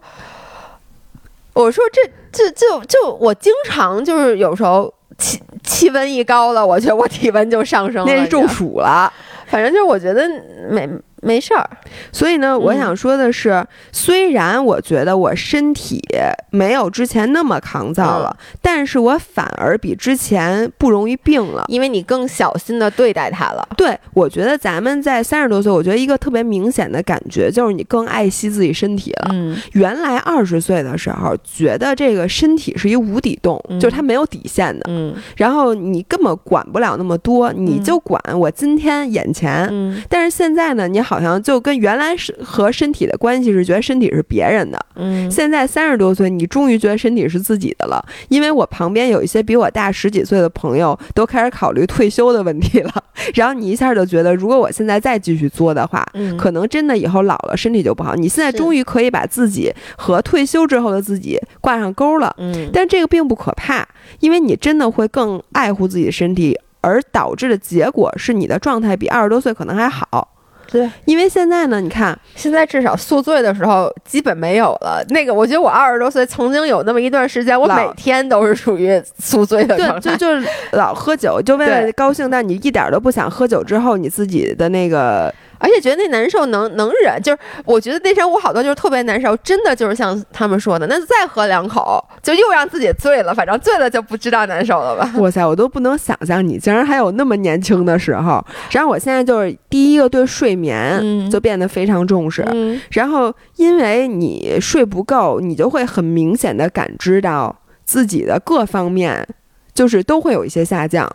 [1.54, 9.12] 我说这这就就我经常就是有时候气气温一高了，我觉得我体温就上升了，那是中暑了。
[9.46, 10.28] 反正就是我觉得
[10.68, 10.88] 没
[11.24, 11.68] 没事儿，
[12.12, 16.02] 所以呢，我想说的是，虽然我觉得我身体
[16.50, 23.66] 没有之前那么抗造了，但是我反而比之前不容易病了，因为你更小心的对待它了。
[23.74, 29.30] 对，我觉得咱们在三十多岁，我觉得一个特别明显的感觉就是你更爱惜自己身体了。
[29.32, 34.84] 嗯，原来二十岁的时候，觉得这个身体是一无底洞，就是它没有底线的。
[34.88, 39.66] 嗯，然后你根本管不了那么多，你就管我今天眼前。
[39.70, 41.13] 嗯，但是现在呢，你好。
[41.14, 48.04] 好像就跟原来是和身体的关系是觉得身体是别人的，嗯，现在三十多岁，你终于觉得身体是自己的了。
[48.28, 52.92] 因为我旁边有一些比我大十几岁的朋友都开始考虑退休的问题了，
[53.34, 56.04] 然后你一下就觉得，如果我现在再继续作的话，
[56.36, 58.16] 可能真的以后老了身体就不好。
[58.16, 63.86] 你现在终于可以把自己和退休之后的自己挂上钩了，嗯，但这个并不可怕，
[64.20, 70.33] 因为你真的会更爱护自己的身体，而导致的结果是你的状态比二十多岁可能还好。
[70.70, 75.04] 对，因为现在呢，你看，现在至少宿醉的时候基本没有了。
[75.10, 83.62] 那个，我觉得我二十多岁曾经有那么一段时间，我每天都是属于宿醉的状态，就 就是老喝酒，就为了高兴，但你一点都不想喝酒。
[83.62, 85.32] 之后你自己的那个。
[85.64, 95.10] 而且觉得那难受能能忍，就是我觉得那天我好多就是特别难受，真的就是像他们说的，那再喝两口就又让自己醉了，反正醉了就不知道难受了吧。
[95.16, 98.44] 哇塞，我都不能想象你竟然还有那么年轻的时候。
[98.70, 102.44] 然后我现在就是第一个对睡眠就变得非常重视，
[102.90, 109.26] 然后因为你睡不够，你就会很明显的感知到自己的各方面
[109.72, 111.10] 就是都会有一些下降，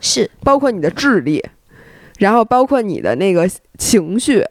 [0.00, 1.42] 是包括你的智力。
[2.18, 3.48] 然后包括你的那个
[3.78, 4.44] 情绪，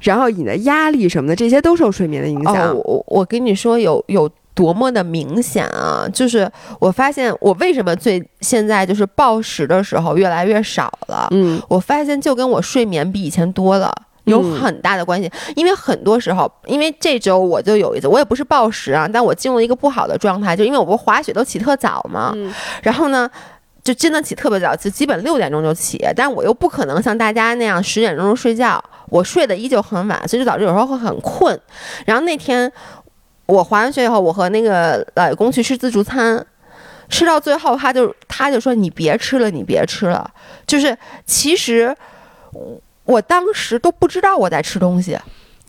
[0.00, 2.76] 然后你的压力什么的，这些都受睡眠的影响。
[2.76, 6.06] 我我跟你说有有多么的明显啊！
[6.12, 11.28] 就是我发现我为什么最现在就是暴食的时候越来越少了。
[11.30, 13.90] 嗯，我发现就跟我睡眠比以前多了
[14.24, 15.30] 有很大的关系。
[15.56, 22.32] 因为很多时候，因为这周我就有一次，我也不是暴食啊，但我进入了一个不好的状态，就因为我不滑雪都起特早嘛。
[22.34, 22.52] 嗯，
[22.82, 23.30] 然后呢？
[23.82, 31.58] 就真的起特别早，就基本六点钟就起，但我又不可能像大家那样十点钟睡觉，我睡得依旧很晚，所以就导致有时候会很困。
[32.04, 32.70] 然后那天
[33.46, 36.44] 我滑完雪以后，我和那个老公去吃自助餐，
[37.08, 40.30] 吃到最后他就他就说你别吃了，你别吃了。
[40.66, 41.96] 就是其实
[43.04, 45.18] 我当时都不知道我在吃东西。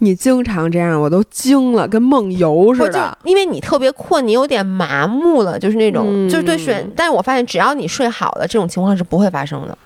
[0.04, 3.18] 你经常这样，我都惊了，跟梦游似的。
[3.24, 6.84] 因为你特别困，你有点麻木了，就是那种，就是对睡。
[6.96, 9.78] 但是我发现，只要你睡好了，这种情况是不会发生的。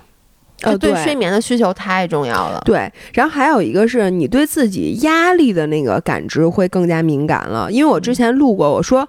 [0.66, 2.62] 呃，对睡眠的需求太重要了。
[2.66, 7.72] 对，然后还有一个是你对自己压力的那个感知会更加敏感了。
[7.72, 9.08] 因为我之前录过，我说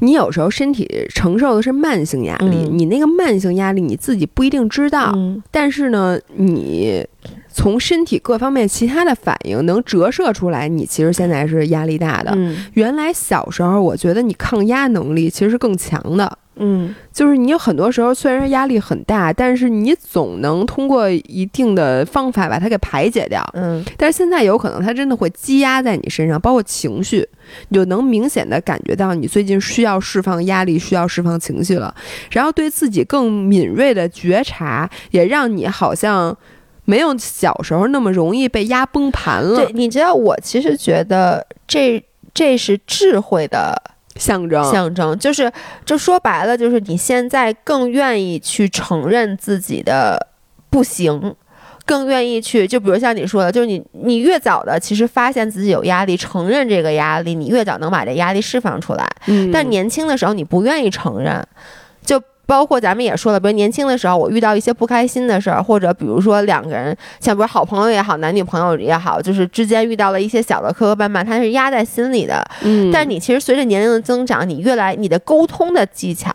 [0.00, 5.12] 你有时候身体承受的是慢性压力，你那个慢性压力你自己不一定知道，
[5.50, 7.06] 但是呢，你。
[7.50, 12.36] 从身体各方面其他的反应能折射出来，你其实现在是压力大的。
[12.74, 16.38] 原来小时候，我觉得你抗压能力其实是更强的。
[16.58, 23.42] 嗯，就是你有很多时候虽然压力很大，但是你总能通过一定的方法把它给排解掉。
[23.54, 27.28] 嗯，但是现在有可能它真的会积压在你身上，包括情绪，
[27.68, 31.94] 你就能明显的感觉到你最近需要释放压力，需要释放情绪了。
[32.30, 36.36] 然后对自己更敏锐的觉察，也让你好像。
[36.84, 39.62] 没有小时候那么容易被压崩盘了。
[39.62, 42.02] 对，你知道，我其实觉得这
[42.32, 43.76] 这是智慧的
[44.18, 45.50] 象征，象征就是，
[45.86, 50.26] 就说白了，就是你现在更愿意去承认自己的
[50.68, 51.34] 不行
[51.86, 59.08] 更愿意去，就比如像你说的，就是你你越早的其实发现自己有压力，承认这个压力，你越早能把这压力释放出来。
[59.26, 61.87] 嗯，但年轻的时候你不愿意承认，就。
[62.48, 72.42] 包括咱们也说了，比如年轻的时候，我遇到一些不开心的事儿，或者比如说两个人，像比如好朋友也好，男女朋友也好，就是之间遇到了一些小的磕磕绊绊，他是压在心里的。
[72.62, 76.32] 嗯，但你其实随着年龄的增长，你越来你的沟通的技巧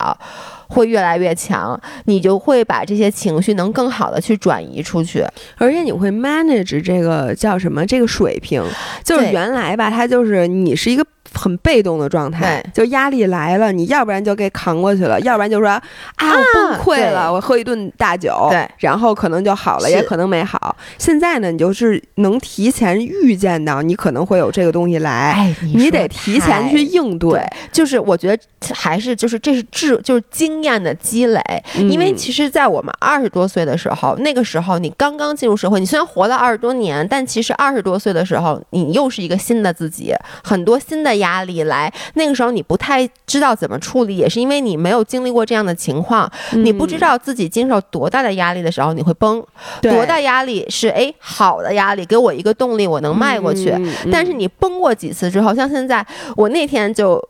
[0.68, 5.26] 会越来越强，你就会把这些情绪能更好的去转移出去，
[5.58, 7.84] 而且你会 manage 这个叫什么？
[7.88, 8.64] 这个水平，
[9.04, 11.04] 就是原来吧，它就是你是一个。
[11.34, 15.82] 很被动的状态，就压力来了，你要不然就给扛过去了，要不然就说啊，
[16.18, 20.76] 我崩溃了，我喝一顿大酒，对，然后可能就好了，也可能没好。
[20.98, 27.42] 现在呢，你就是能提前预见到你可能会有这个东西来，你得提前去应对。
[27.72, 31.42] 就是我觉得还是就是这是智就是经验的积累，
[31.90, 40.14] 因为其实，在我们二十多岁的时候，那个时候你刚刚进入社会，你虽然活了二十多年，但其实二十多岁的时候，你又是一个新的自己，
[40.44, 41.23] 很多新的。
[41.24, 49.44] 压力来，那个时候你不太知道怎么处理，也是因为你没有经历过这样的情况，你不知道自己经受多大的压力的时候你会崩，
[49.82, 53.74] 多大压力是哎好的压力，给我一个动力，我能迈过去。
[54.12, 56.06] 但是你崩过几次之后，像现在
[56.36, 57.22] 我那天就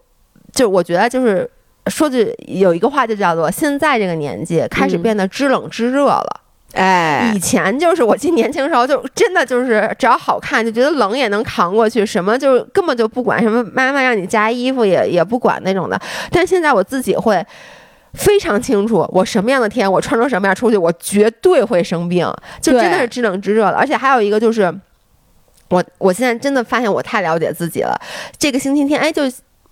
[0.51, 1.49] 就我觉得就是
[1.87, 6.41] 说句有一个话就叫做现在这个年纪开始变得知冷知热了。
[6.73, 15.99] 哎，以前就是我记得年轻时候就真的就是只要好看就觉得冷也能扛过去，什么就根本就不管什么妈妈让你加衣服也也不管那种的。
[16.31, 17.45] 但现在我自己会
[18.13, 22.27] 非常清楚，我什么样的天我穿成什么样出去，我绝对会生病，
[22.59, 23.77] 就真的是知冷知热了。
[23.77, 24.73] 而且还有一个就是，
[25.69, 27.95] 我我现在真的发现我太了解自己了。
[28.39, 29.21] 这个星期天，哎，就。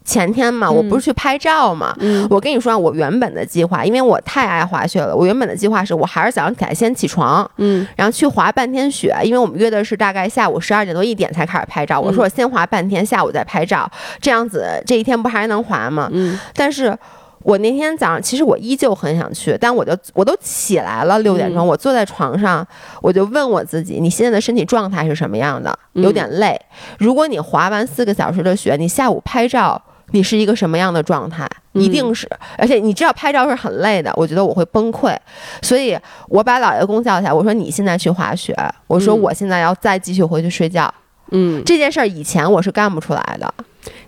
[0.04, 1.96] 前天嘛，我不是去拍照嘛。
[2.30, 12.00] 我跟你说，我原本的计划，因为我太爱滑雪了，我原本的计划是我还是早上起来先起床，嗯，然后去滑半天雪，因为我们约的是大概下午十二点多一点才开始拍照。
[12.00, 13.90] 我说我先滑半天，下午再拍照，
[14.20, 16.10] 这样子这一天不还能滑吗？
[16.12, 16.98] 嗯，但是
[17.44, 22.68] 我那天早上其实我依旧很想去，但我就我都起来了六点钟，我坐在床上，
[23.02, 25.78] 我就问我自己，你现在的身体状态是什么样的？
[25.94, 26.60] 有点累。
[26.98, 29.80] 如果你滑完四个小时的雪，你下午拍照。
[30.12, 31.48] 你是一个什么样的状态？
[31.74, 35.16] 一定是，而且你知道拍照是很累的，我觉得我会崩溃，
[35.62, 35.98] 所以
[36.28, 38.54] 我把老爷公叫起来，我说你现在去滑雪，
[38.88, 40.94] 我说我现在要再继续回去睡觉。
[41.32, 43.54] 嗯，这件事儿以前我是干不出来的。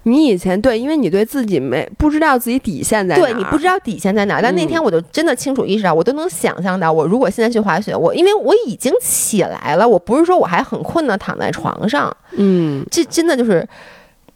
[0.03, 4.41] 你以前对，因为你对自己没不知道自己底线在哪，对你不知道底线在哪。
[4.41, 12.13] 但那天我就真的清楚意识到，我都能想象到，我如果现在去滑雪，我因为我已经起来了，我不是说我还很困的躺在床上。
[12.31, 13.65] 嗯，这真的就是。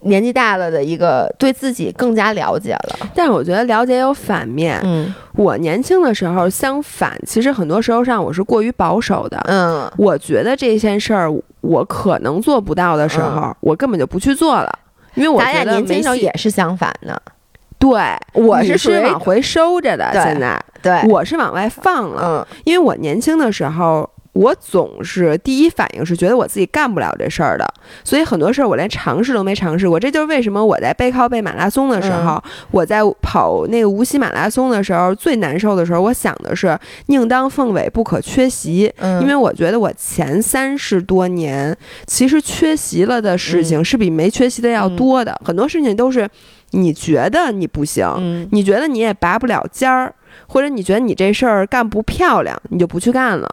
[0.01, 4.79] 年纪大了的一个对自己更加了解了，但是我觉得了解有反面。
[4.83, 9.41] 嗯，我年轻的时候相反，其实很多时候上我是过于保守的。
[9.47, 14.71] 嗯，我觉得这件事儿我可能做不到的时候，我根本就不去做了，
[15.15, 17.19] 因为我觉得年轻时候也是相反的。
[17.79, 17.99] 对，
[18.33, 22.21] 我是属于往回收着的，现在对，我是往外放了。
[22.23, 24.09] 嗯，因为我年轻的时候。
[24.37, 27.67] 我总是第一反应是觉得我自己干不了这事儿的，
[28.03, 29.99] 所以很多事儿我连尝试都没尝试过。
[29.99, 36.77] 这就是为什么我在背靠背马拉松的时候，我在跑那个无锡马拉松的时候最难受的时候，我想的是
[37.07, 41.75] 宁当凤尾不可缺席，因为我觉得我前三十多年
[42.05, 46.29] 其实缺席了的事情是比没缺席的要多的，很多事情都是
[46.71, 50.13] 你觉得你不行，你觉得你也拔不了尖儿，
[50.47, 53.49] 或者你觉得你这事儿干不漂亮，你就不去干了。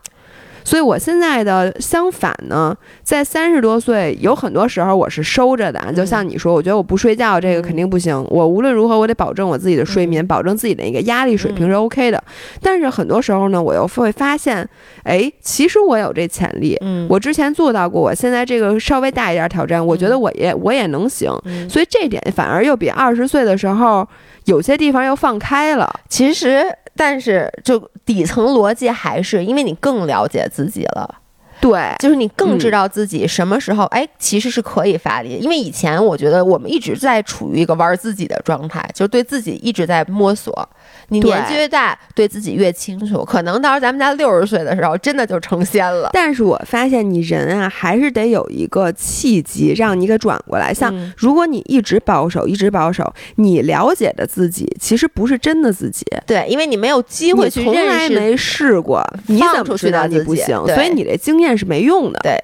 [0.65, 5.93] 所以，我现在的相反呢，在三十多岁，有很多时候我是收着的。
[5.95, 8.17] 就像你说，我觉得我不睡觉，这个肯定不行。
[8.31, 12.25] 我无论如何，我得保证我自己的睡眠，保证自己的一个压力水平是 OK 的。
[12.63, 14.67] 但是很多时候呢，我又会发现，
[15.03, 16.77] 哎，其实我有这潜力。
[16.81, 21.31] 嗯，我之前做到过，我现在这个稍微大一点挑战，我觉得我也我也能行。
[21.69, 24.09] 所以这点反而又比二十岁的时候
[24.47, 26.01] 有些地方又放开了。
[26.09, 26.65] 其实。
[26.97, 31.15] 但是，就底层逻辑还是因为你更了解自己了，
[31.61, 35.39] 对，就是你更知道自己什么时候，哎，其实是可以发力。
[35.41, 40.69] 因为以前我觉得我们一直在处于一个玩自己的状态，就对自己一直在摸索。
[41.09, 43.25] 你年纪越大，对自己越清楚。
[43.25, 46.11] 可能到时候咱们家六十岁的时候，真的就成仙了。
[46.13, 50.73] 但是我发现你人啊，还是得有一个契机让你给转过来。
[50.73, 56.05] 像如果你一直保守，一直保守，你了解的自己其实不是真的自己。
[56.27, 60.57] 对，因为你没有机会去认识从来没试过，你怎么知道你不行？
[60.69, 62.21] 所以你这经验是没用的。
[62.23, 62.39] 对，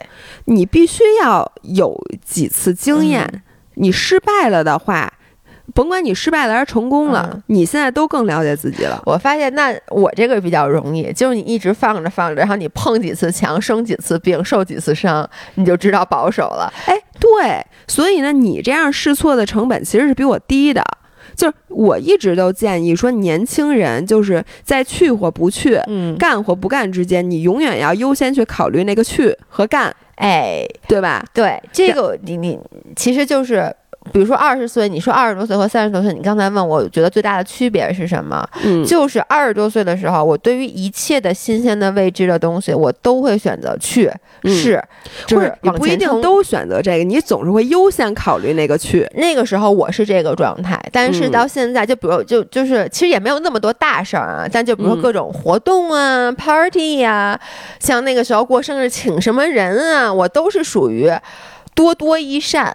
[0.45, 3.43] 你必须要有几次经验。
[3.75, 5.13] 你失败了的话。
[5.75, 9.03] 甭管你失败了还是成功了，你现在都更了解自己了。
[9.07, 16.73] 我发现，那我这个比较容易，就是你一直放着放着，然后你碰几次墙，生几次病，受几次伤，你就知道保守了。
[16.87, 20.83] 哎，对，所以呢，你这样试错的成本其实是比我低的。
[21.37, 25.81] 就是我一直都建议说，年轻人就是在去或不去、
[26.18, 31.25] 干或不干之间，你永远要优先去考虑那个去和干，哎，对吧？
[31.33, 32.59] 对，这个你你
[32.97, 33.75] 其实就是。
[34.13, 38.47] 比如说二十岁，你说二十多岁和三十多岁，你刚才问我觉得最大的区别是什么？
[38.65, 44.11] 嗯，就是二十多岁的时候，我对于一切的新鲜的未知的东西，我都会选择去
[44.45, 44.83] 试，
[45.27, 49.09] 就是你不一定都选择这个，你总是会优先考虑那个去。
[49.15, 57.39] 那个时候我是这个状态，但是到现在，就比如就就是其实也没有那么多大事儿啊，但就比如说各种活动啊、party 呀，
[57.79, 61.11] 像那个时候过生日请什么人啊，我都是属于
[61.75, 62.75] 多多益善。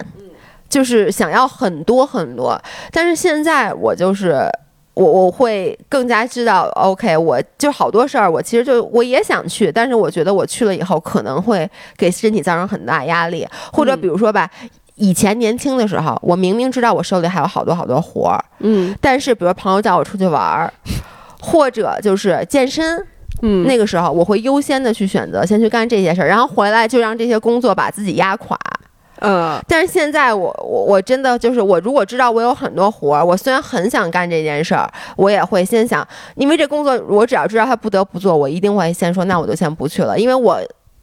[0.70, 2.60] 就是想要很多很多，
[2.92, 4.50] 但是现在我就是
[4.94, 14.50] 我我会更加知道，OK，我就好多事儿，我其实就我也想去，但是我觉得我去了以后可能会给身体造成很大压力，或者比如说吧，
[14.96, 20.74] 以前年轻的时候，我明明知道我手里还有好多好多活儿，嗯，但是比如朋友叫我出去玩儿，
[21.42, 23.06] 或者就是健身，
[23.42, 28.58] 嗯，那个时候我会优先的去选择先去干这些事儿，然后回来就让这些工作把自己压垮。
[29.26, 40.60] 嗯，但是现在我我我真的就是我如果知道我有很多活儿，我虽然很想干这件事儿，我也会先想，因为这工作我只要知道他不得不做，我一定会先说，那我就先不去了，因为我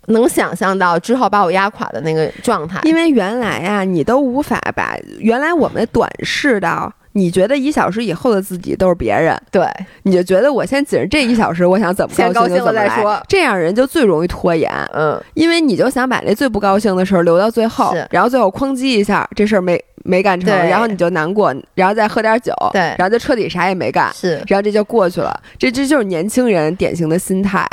[0.07, 2.81] 能想象到之后把我压垮的那个状态。
[2.85, 6.93] 因为原来呀，你都无法把原来我们短视到。
[7.13, 9.67] 你觉得一小时以后的自己都是别人，对，
[10.05, 19.83] 你就觉得我先紧着这一小时，我想怎么高兴就怎么来，这样人就最容易拖延，嗯，因为你就想把那最不高兴的事儿留到最后，然后最后哐叽一下，这事儿没。
[20.05, 25.33] 没干成，然后你就难过，然后再喝点酒，对，然后就彻底啥也没干，是，然后这就过去了。
[25.59, 27.67] 这这就是年轻人典型的心态。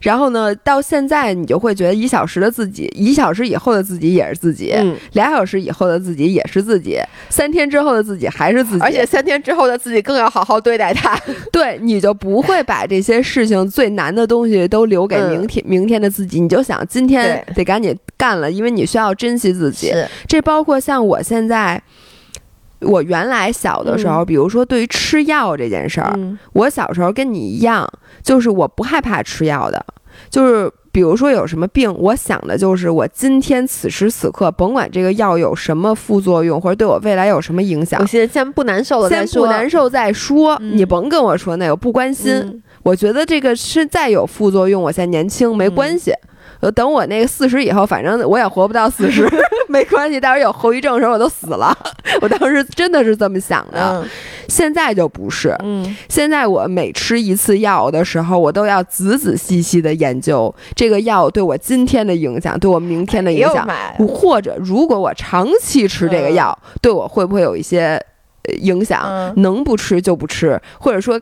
[0.00, 4.72] 然后呢，到现在你就会觉得一小时的自己，一小时以后的自己也是自己，
[5.12, 11.18] 俩小时以后的自己也是自己，三天之后的自己还是自己，而且三天之后的自己更要好好对待他。
[11.50, 19.92] 对，你就不会把这些事情最难的东西都留给明天，明天的自己，你就想今天得赶紧干了，因为你需要珍惜自己。
[20.28, 21.73] 这包括像我现在。
[22.80, 26.12] 我原来小的时候，比如说对于吃药这件事儿，
[26.52, 27.88] 我小时候跟你一样，
[28.22, 29.84] 就是我不害怕吃药的。
[30.30, 39.26] 就是比如说有什么病，我想的就是我今天此时此刻，甭管这个药有什么副作用，或者对我未来有什么影响，我先先不难受了再说。
[39.26, 42.62] 先不难受再说，你甭跟我说那个不关心。
[42.82, 46.12] 我觉得这个是再有副作用，我现在年轻没关系。
[46.74, 49.28] 等我那个四十以后，反正我也活不到四十，
[49.68, 50.18] 没关系。
[50.20, 51.76] 到时候有后遗症的时候，我都死了。
[52.22, 54.04] 我当时真的是这么想的，
[54.48, 55.56] 现在就不是。
[55.62, 63.68] 嗯，现在我每吃一次药的时候，我都要仔仔细细的研究这个药对我今天的影响，对我明天的影响，
[64.08, 68.02] 或者如果我长期吃这个药，对我会不会有一些。
[68.60, 71.20] 影响能不吃就不吃，或者说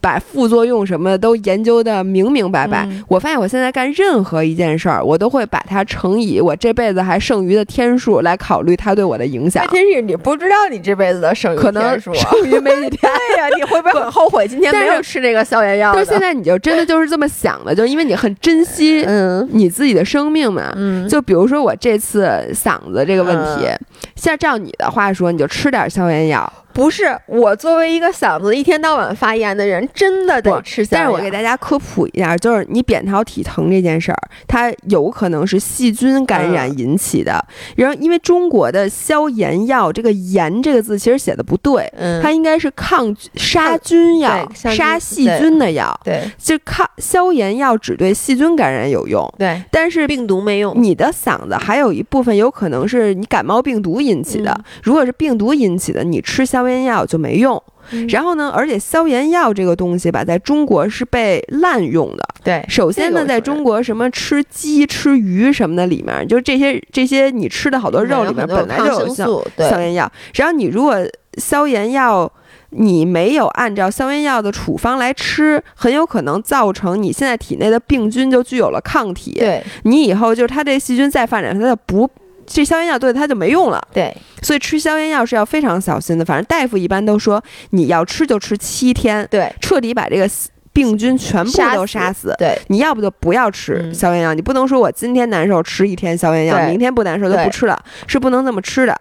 [0.00, 2.88] 把副作用什么的都研究的明明白白。
[3.08, 9.64] 我发现我现在干任何一件事儿，我都会把它乘以我这辈子还剩余的天数来考虑它对我的影响。
[9.72, 12.12] 问题是你不知道你这辈子的剩余可能， 剩
[12.44, 13.00] 余没几天。
[13.14, 15.92] 对呀，你会不会很后悔今天没有吃这个消炎药？
[15.94, 20.72] 但是现在你就真的就是这么想的，就因为你很珍惜 嗯你自己的生命嘛。
[20.76, 23.68] 嗯，就比如说我这次嗓子这个问题，
[24.16, 26.52] 像照你的话说，你就吃点消炎药。
[26.74, 30.84] 不是我作为一个嗓子一天到晚发炎的人，真的得吃。
[30.86, 34.18] 但是我给大家科普一下，就是你扁桃体疼这件事儿，
[34.48, 37.42] 它有可能是细菌感染引起的。
[37.76, 45.98] 然后，因为中国的消炎药，这个“炎”这个字其实写的不对，它应该是抗杀菌药、杀细菌的药。
[46.02, 49.32] 对，就抗消炎药只对细菌感染有用。
[49.38, 50.74] 对，但是病毒没用。
[50.76, 54.58] 你的嗓子还有一部分有可能是你感冒病毒引起的。
[54.82, 57.62] 如果是病毒引起的，你吃消消炎药就没用，
[58.08, 58.50] 然后呢？
[58.54, 62.26] 而且消炎药这个东西吧，在中国是被滥用的。
[62.42, 70.10] 对，首先呢，在中国什么吃鸡、吃鱼什么的里面，就这些这些你吃的好多肉里面本来就有消消炎药。
[70.34, 70.96] 然后你如果
[71.36, 72.30] 消炎药
[72.70, 79.32] 你没有按照消炎药的处方来吃，很有可能造成你现在体内的病菌就具有了抗体。
[79.32, 82.08] 对，你以后就是它这细菌再发展，它就不。
[82.46, 86.24] 这消炎药对它就没用了，对，所以吃消炎药是要非常小心的。
[86.24, 90.28] 反正大夫一般都说，你要吃就吃七天，对，彻底把这个
[90.72, 92.34] 病菌全部都杀死。
[92.36, 98.94] 对，你要不就不要吃消炎药，你不能说我今天难受吃一天消炎药，明天不难受就不吃了，是不能这么吃的。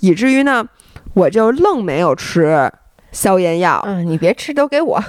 [0.00, 0.66] 以至于呢，
[1.14, 2.70] 我就愣没有吃
[3.12, 3.82] 消炎药。
[3.86, 5.02] 嗯，你别吃，都给我，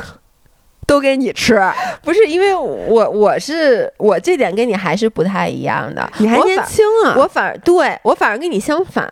[0.92, 1.58] 都给你吃。
[2.04, 6.12] 不是因为我我是我这点跟你还是不太一样的。
[6.18, 9.10] 你还年轻啊，我反而对我反而跟你相反。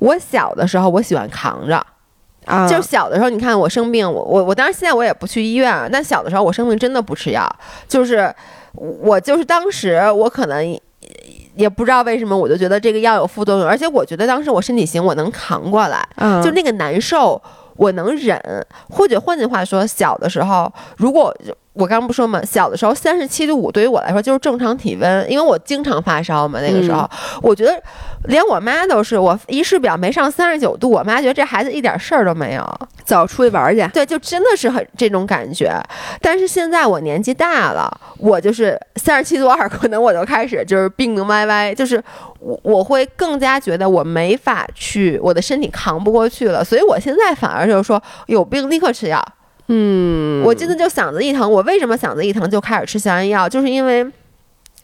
[0.00, 1.84] 我小的时候我喜欢扛着。
[2.46, 7.48] 啊，就是小的时候，你看我生病，我我我当然现在我也不去医院，但小的时候我生病真的不吃药，
[7.86, 8.34] 就是
[8.72, 10.80] 我就是当时我可能
[11.54, 16.04] 也不知道为什么，我就觉得这个药有副作用，而且我觉得当时我身体行，我能扛过来，
[16.42, 17.40] 就那个难受
[17.76, 18.40] 我能忍，
[18.90, 21.34] 或者换句话说，小的时候如果。
[21.74, 26.60] 我刚刚不说嘛，小的时候三十七度五对于我来说就是正常体温，因为我经常发烧嘛。
[26.60, 27.08] 那个时候，
[27.40, 27.82] 我觉得
[28.24, 33.86] 连我妈都是，我一试表没上三十九度，我妈觉得这孩子一点事儿都没有，走出去玩去。
[33.88, 35.72] 对，就真的是很这种感觉。
[36.20, 42.02] 但是现在我年纪大了，我就是三十七度二，可能我就开始就是病病歪歪，就是
[42.38, 49.18] 我我会更加觉得我没法去，我的身体扛不过去了，所以我现在反而就是说有病立刻吃药。
[49.74, 53.48] 嗯，我真的就嗓子一疼，我为什么嗓子一疼就开始吃消炎药？
[53.48, 54.06] 就是因为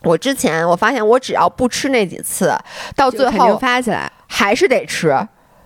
[0.03, 2.51] 我之前我发现我只要不吃那几次，
[2.97, 5.14] 到最后发起来还是得吃，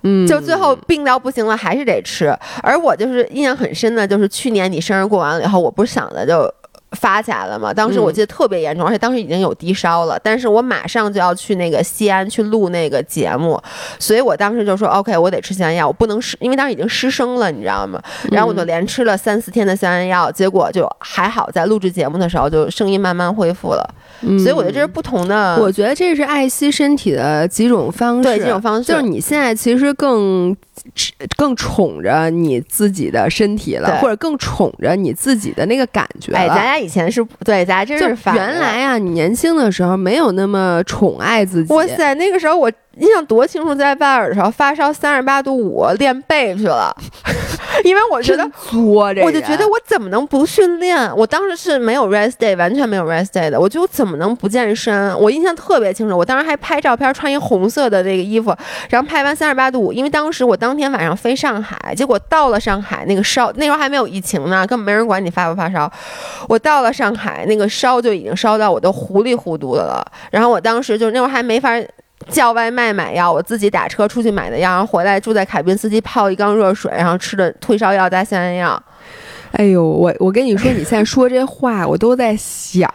[0.03, 2.37] 嗯，就最后病到不行了还是得吃。
[2.64, 6.53] 而我就是印象很深的，就是去年你生日过完了以后，我不是嗓子就。
[6.93, 7.72] 发起来了嘛？
[7.72, 10.18] 当时我记得特别严重，而且当时已经有低烧了。
[10.22, 13.61] 但是我马上就要去那个西安去录那个节目，
[13.99, 23.95] 所以我当时就说：“OK，我得吃消炎药，我不能失，因为当时已经失声了，你知道吗？”然后我就连吃了三四天的消炎药，结果就还好，在录制节目的时候就声音慢慢恢复了。
[24.39, 25.57] 所以我觉得这是不同的。
[25.61, 30.57] 我觉得这是爱惜身体的几种方式，对几种方式，就是你现在其实更
[31.37, 36.33] 更宠着你自己的身体了，或者更宠着你自己的那个感觉。
[36.33, 36.79] 哎，咱俩。
[36.79, 41.73] 以前是对，咱真是原来啊，你年轻的时候没有那么宠爱自己。
[41.73, 42.71] 哇塞，那个时候我。
[42.99, 46.95] 印象多清楚，在外尔的时候发烧三十八度五，练背去了，
[47.85, 48.81] 因为我觉得作，
[49.25, 51.11] 我就觉得我怎么能不训练？
[51.16, 55.18] 我当时是没有 rest day，完全没有 rest day 的，我就怎么能不健身？
[55.18, 58.55] 我印象特别清楚，我当时还拍照片，穿一红色的这个衣服，
[58.91, 65.91] 然后拍完三十八度五，因为当时我当天晚上飞上海，结果到了上海那个烧，那时候还没有疫情呢，根本没人管你发不发烧。
[66.49, 71.70] 我到了上海，那个烧就已经烧到我都糊里糊涂的了，然后我当时就那会儿还没法。
[72.29, 78.83] 叫外卖买药，我自己打车出去买的药，然后回来住在凯宾斯基泡一缸热水，然后吃的退烧药加消炎药。
[79.53, 82.93] 哎呦，我我跟你说，你现在说这话，我都在想，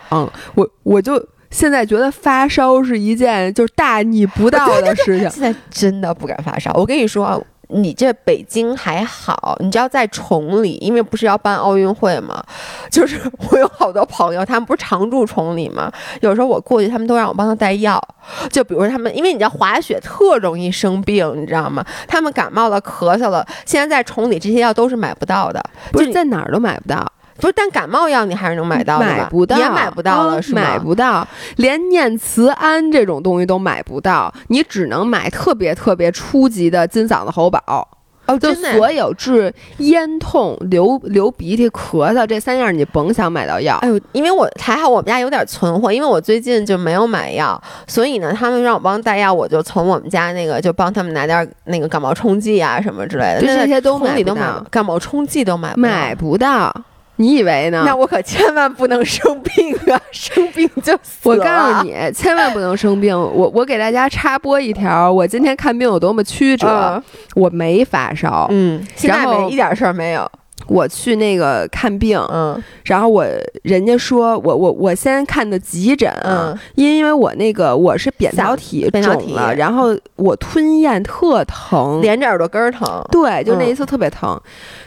[0.55, 5.29] 我我就现在觉得发烧是一件就是大逆不道的事情。
[5.31, 7.43] 现在真的不敢发烧，我跟你说。
[7.69, 12.41] 你这北京还好，你知道在崇礼，因为不是要办奥运会吗？
[12.89, 15.91] 就是我有好多朋友，他们不是常住崇礼吗？
[16.21, 18.01] 有时候我过去，他们都让我帮他带药。
[18.49, 21.85] 就比如说他们，因为你知道滑雪特容易生病，你知道吗？
[22.07, 27.05] 他们感冒了、咳嗽了，现在在崇礼这些药都是买不到的，不是在哪儿都买不到。
[27.39, 30.61] 不是，但感冒药你还是能买到的买不到，也买不到了，是吗？
[30.61, 31.27] 买不到，
[31.57, 37.87] 连念慈庵这种东西都买不到，你只能买特别特别初级的金嗓子喉宝。
[38.27, 43.77] 哦，就所有治咽痛、流流鼻涕、咳嗽这三样，你甭想买到药。
[43.77, 47.57] 哎呦，因为我还好，我们家有点存货，因为我最近就没有买药，
[47.87, 56.75] 所以呢，他们让我帮带药，我就从我们家那个就帮他们拿点那个感冒冲剂啊什么之类的，这些都买不到，感冒冲剂都买买不到。
[57.17, 57.83] 你以为呢？
[57.85, 60.01] 那我可千万不能生病啊！
[60.11, 61.35] 生病就死了。
[61.35, 63.15] 我告诉你，千万不能生病。
[63.15, 67.01] 我我给大家插播一条，我今天看病有多么曲折。
[67.35, 70.31] 我没发烧，嗯，现在没一点事儿没有。
[70.67, 73.25] 我去那个看病，嗯，然后我
[73.63, 84.39] 人家说我我我先看的急诊，嗯，因为我那个我是扁桃体肿了，然后我吞咽特疼，连着耳朵根儿疼，对，就那一次特别疼，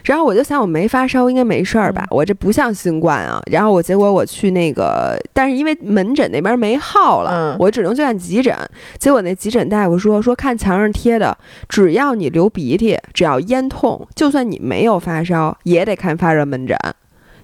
[0.05, 8.55] 然后我就想我没发烧，应该没事儿吧，我这不像新冠啊，然后我结果我去那个，但是因为门诊那边没号了，我只能去看急诊，
[8.99, 11.37] 结果那急诊大夫说说看墙上贴的，
[11.69, 15.57] 只要你流鼻涕，只要咽痛，就算你没有发烧。
[15.71, 16.77] 也得看发热门诊，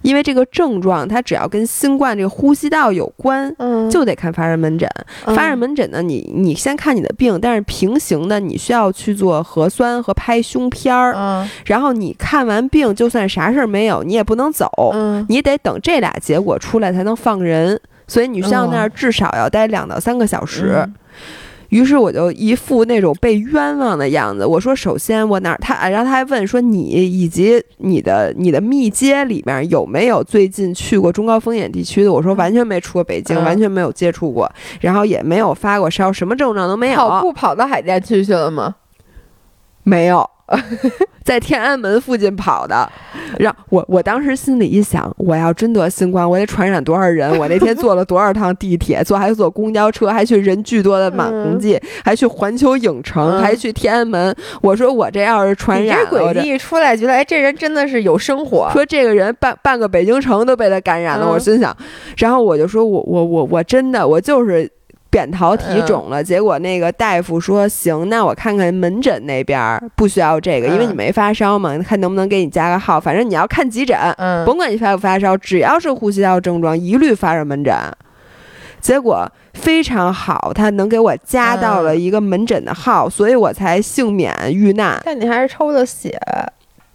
[0.02, 4.88] 因为这个症状它只要跟新冠这个呼吸道有关，嗯，就得看发热门诊。
[5.26, 20.86] 发热门诊呢，你你先看你的病，但是平行的你需要去做核酸和拍胸片儿，嗯，然后你看完病，就算啥事儿没有，你也不能走，嗯，你得等这俩结果出来才能放人，所以你需要那儿至少要待两到三个小时。
[21.76, 24.46] 于是我就一副那种被冤枉的样子。
[24.46, 34.50] 我说：“首先我哪儿他，然后他还问说你以及你的你的密接里面有没有最近去过中高风险地区的？”我说：“完全没出过北京，完全没有接触过，
[34.80, 38.76] 然后也没有发过烧，什么症状都没有。”跑步跑到海淀区去了吗？
[39.87, 40.28] 没有。
[41.24, 42.89] 在天安门附近跑的，
[43.41, 47.37] 让我我当时心里一想，我要真得新冠，我得传染多少人？
[47.37, 54.32] 我那天坐了多少趟地铁，坐还坐公交车，还去人巨多的满红记，还去环球影城，还去天安门。
[54.62, 58.70] 我说我这要是传染，这诡异出来，觉得哎，这人真的是有生活。
[58.72, 61.76] 说这个人半半个北京城都被他感染了，我心想，
[62.18, 64.70] 然后我就说我我我我真的我就是。
[65.11, 73.00] 扁桃体肿了，结果那个大夫说行，那我看看门诊那边不需要这个，因为你没发烧嘛，看能不能给你加个号。
[73.00, 73.96] 反正你要看急诊，
[74.44, 77.74] 甭管你发不发烧，只要是呼吸道症状，一律发热门诊。
[78.78, 85.00] 结果非常好，他能给我加到了一个门诊的号，所以我才幸免遇难。
[85.04, 86.16] 但你还是抽的血，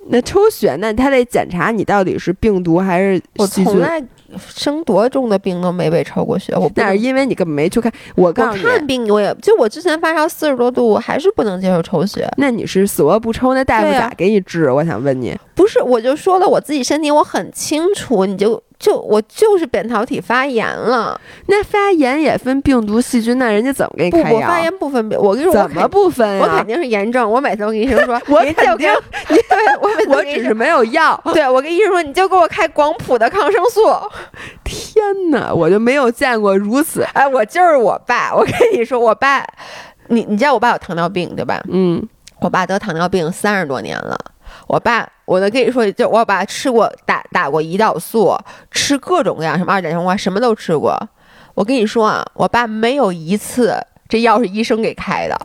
[0.07, 4.03] 那抽血那他得检查你到底是病毒还是我从来。
[4.47, 7.91] 生多重的病都没被抽过血，我那是因为你根本没去看。
[8.15, 8.55] 我看
[8.87, 12.25] 病，我也就我之前发烧四十多度，我还是不能接受抽血。
[12.37, 14.71] 那你是死活不抽，那大夫咋给你治？
[14.71, 18.63] 我想问你，不是，我就说了我自己身体，我很清楚，你就。
[18.81, 24.39] 就我就是扁桃体发炎了，那发炎也分病毒细菌，那人家怎么给你开药？
[24.39, 25.19] 不，发炎不分病。
[25.21, 26.41] 我跟你说，怎么不分呀？
[26.43, 27.31] 我肯定是炎症。
[27.31, 28.91] 我每次都跟医生说， 我肯定，
[29.29, 29.37] 对
[29.79, 31.21] 我每次我只是没有药。
[31.31, 33.81] 对我跟医生说，你就给我开广谱的抗生素。
[34.65, 37.03] 天哪，我就没有见过如此。
[37.13, 38.33] 哎，我就是我爸。
[38.35, 39.45] 我跟你说，我爸，
[40.07, 41.61] 你你知道我爸有糖尿病对吧？
[41.71, 42.01] 嗯，
[42.39, 44.17] 我爸得糖尿病三十多年了。
[44.71, 48.33] 我爸，我能跟你说，就我爸吃过打打过胰岛素，
[48.71, 50.97] 吃各种各样什么二甲双胍，什么都吃过。
[51.55, 55.37] 我跟你说啊，我爸没有一次这药是医生给开的，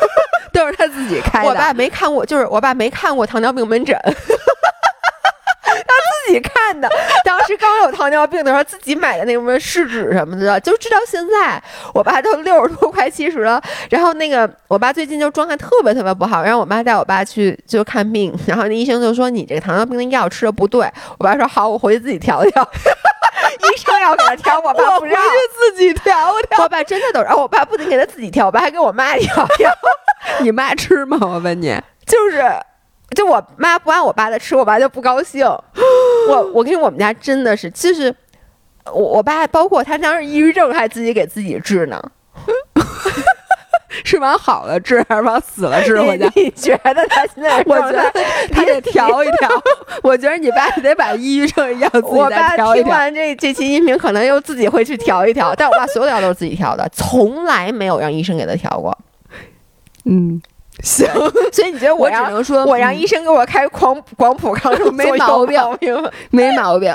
[0.52, 1.48] 都是他自己开的。
[1.48, 3.98] 我爸没看过，就是我爸没看过糖尿病门诊。
[6.26, 6.88] 自己看的，
[7.24, 11.62] 当时刚有糖尿病的时候，自己买的那什么试纸什么的，就直到现在
[11.92, 13.62] 我爸都六十多快七十了。
[13.90, 20.90] 然后那个我爸最近就状态特别特别不好，然后我妈带我爸去就看病， 然后那医生就说你这个糖尿病的药吃的不对。
[21.18, 22.68] 我爸说好，我回去自己调调。
[23.54, 25.16] 医生要给他调，我爸不让，
[25.58, 26.62] 自己调调。
[26.62, 29.70] 我爸真的都让我爸不仅给他自己调，我爸还给我妈调调。
[30.40, 31.18] 你妈吃吗？
[31.20, 32.42] 我问你，就是。
[33.14, 35.46] 就我妈不按我爸的吃，我爸就不高兴。
[36.28, 38.14] 我我跟你说，我们家真的是，其实
[38.86, 42.02] 我我爸包括他当时抑郁症还自己给自己治呢，
[44.04, 45.96] 是往好了治还是往死了治？
[45.96, 47.62] 我你觉得他现在？
[47.66, 48.10] 我觉得
[48.50, 49.48] 他得调一调。
[50.02, 52.84] 我觉得你爸得把抑郁症药自己再调一调。
[52.84, 55.54] 听完这这期音频，可能又自己会去调一调。
[55.54, 58.96] 但我爸所有药都是自己调的，从来没有让医生给他调过。
[60.04, 60.42] 嗯。
[60.82, 61.06] 行，
[61.52, 65.60] 所以你觉得我只能说，我让医生给我开广广谱抗生素没毛病，
[66.30, 66.94] 没毛病，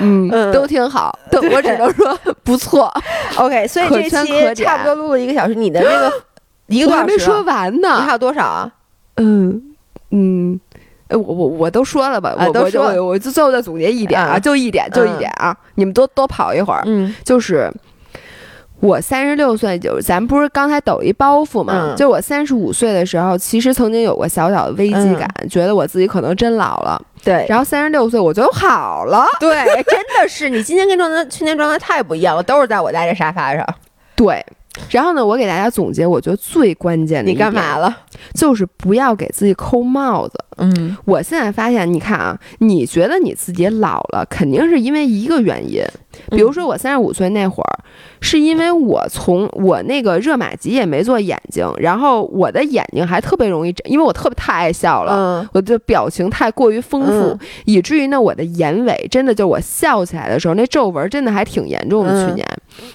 [0.00, 1.16] 嗯，都挺好。
[1.32, 2.92] 我只能说不错。
[3.36, 6.12] OK，所以这期差不多录了一个小时，你的那个
[6.66, 8.70] 一个多小时还没说完呢，你还有多少啊？
[9.16, 9.62] 嗯
[10.10, 10.60] 嗯，
[11.10, 17.72] 我我我都说了吧，我我我我就最后再总结一点啊，就一点就一点啊，你们多多跑一会儿，嗯，就是。
[18.80, 21.94] 我三十六岁，就是咱不是刚才抖一包袱嘛？
[21.96, 27.00] 就我三十五岁的时候，其实曾经有过小小的危机感，觉得我自己可能真老了。
[27.22, 29.26] 对，然后三十六岁我就好了。
[29.38, 33.66] 对，真的是你今天跟状态去年状态太不一样了，都是在我家这沙发上。
[34.16, 34.44] 对。
[34.90, 37.96] 然后呢，我给大家总结，我觉得最关键的你干嘛了？
[38.34, 40.38] 就是不要给自己扣帽子。
[40.58, 45.82] 嗯，我现在发现，你看啊，你觉得你自己老了，肯定是因为一个原因，
[46.30, 47.78] 比如说我三十五岁那会儿，
[48.20, 62.10] 是因为我从我那个热玛吉也没做眼睛，然后我的眼睛还特别容易，因为我特别太爱笑了，我的表情太过于丰富，以至于呢，我的眼尾真的就我笑起来的时候，那皱纹真的还挺严重的。
[62.10, 62.46] 去年，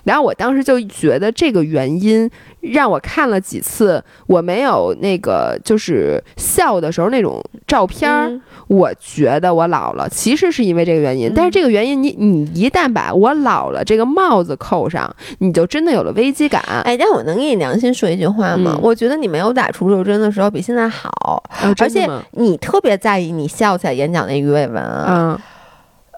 [0.03, 2.29] 然后我当时就觉得这个原因。
[2.73, 11.31] 让我看了几次，我没有那个就是笑的时候那种照片儿，我觉得我老了，其实是因为这个原因。
[11.35, 16.59] 但是这个原因，你你一旦把我老了这个帽子扣上，你就真的有了危机感。
[16.83, 18.79] 哎，但我能给你良心说一句话吗？
[18.81, 21.43] 我觉得你没有打除皱针的时候比现在好，
[21.79, 24.83] 而且你特别在意你笑起来眼角那鱼尾纹。
[24.83, 25.39] 嗯，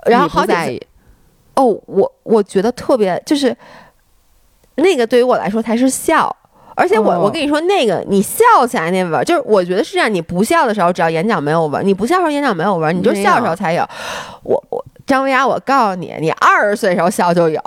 [0.06, 0.82] 然后好在意。
[1.58, 3.54] 哦，我我觉得特别就是。
[4.80, 6.32] 那个对于我来说才是笑，
[6.76, 13.84] 而且我我跟你说，那个你笑起来那纹，就是我觉得是这样，你不笑的时候，只要眼角没有纹，你不笑的时候眼角没有纹，你就笑的时候才有。
[14.44, 17.60] 我我张薇娅，我告诉你，你二十岁时候笑就有，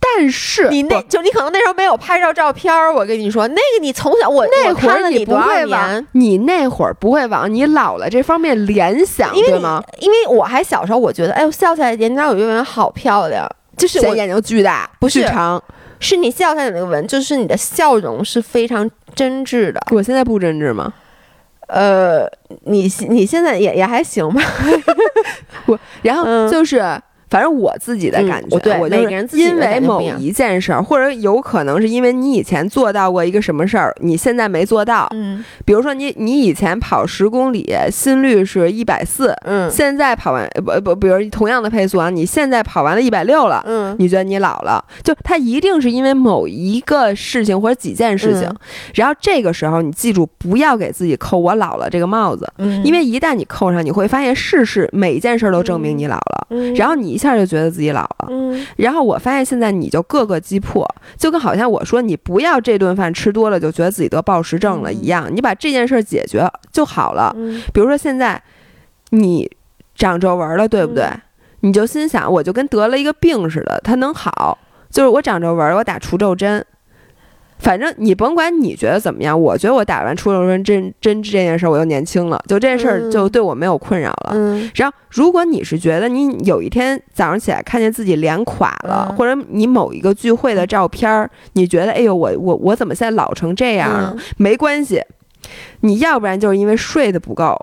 [0.00, 2.92] 但是你那就你可能那时候没有拍照照片儿。
[2.92, 9.82] 我跟你说，那个你从小我那会儿你不会往你那会儿不会往你老了这方面联想，对吗？
[9.98, 13.46] 因为我还小时候，我觉得哎呦笑起来眼角有一纹好漂亮，
[13.76, 15.62] 就是我眼睛巨大，不是长。
[16.00, 19.80] 是你笑起来那个纹，就是你的笑容是非常真挚的。
[19.90, 20.92] 我现在不真挚吗？
[21.66, 22.24] 呃，
[22.64, 24.40] 你你现在也也还行吧，
[25.66, 26.80] 我然后就是。
[27.30, 35.06] 反正我自己的感觉，对，我就是因为某一件事儿，或者有可能是因为你以前做到过一个什么事儿，你现在没做到。
[35.14, 44.82] 嗯，比如说你你以前跑十公里心率是一百四，嗯，现在跑完不不，比如同样的配速啊，你现在跑完了一百六了，嗯，你觉得你老了？
[45.02, 48.50] 就它一定是因为某一个事情或者几件事情，
[48.94, 57.17] 然后这个时候你记住不要给自己扣我老了这个帽子，嗯，因为一旦你扣上，你会发现事事每一件事都证明你老了，嗯，然后你。
[57.18, 67.34] 一下就觉得自己老了，嗯，然后我发现现在你就各个击破，就跟好像我说你不要这顿饭吃多了就觉得自己得暴食症了一样，你把这件事解决就好了。
[67.74, 68.40] 比如说现在
[69.10, 69.50] 你
[69.96, 71.10] 长皱纹了，对不对？
[71.62, 74.56] 你就心想，我就跟得了一个病似的，它能好，
[74.90, 76.64] 就是我长皱纹，我打除皱针。
[77.58, 84.32] 反正你甭管你觉得怎么样，我觉得我打完除皱针针针这件事儿我又年轻了，就这件事儿就对我没有困扰了。
[84.74, 94.16] 然后如果你是觉得你有一天早上起来看见自己脸垮了，或者你某一个聚会的照片儿，你觉得哎呦我我我怎么现在老成这样了？
[94.36, 95.02] 没关系，
[95.80, 97.58] 你要不然就是因为睡得不够。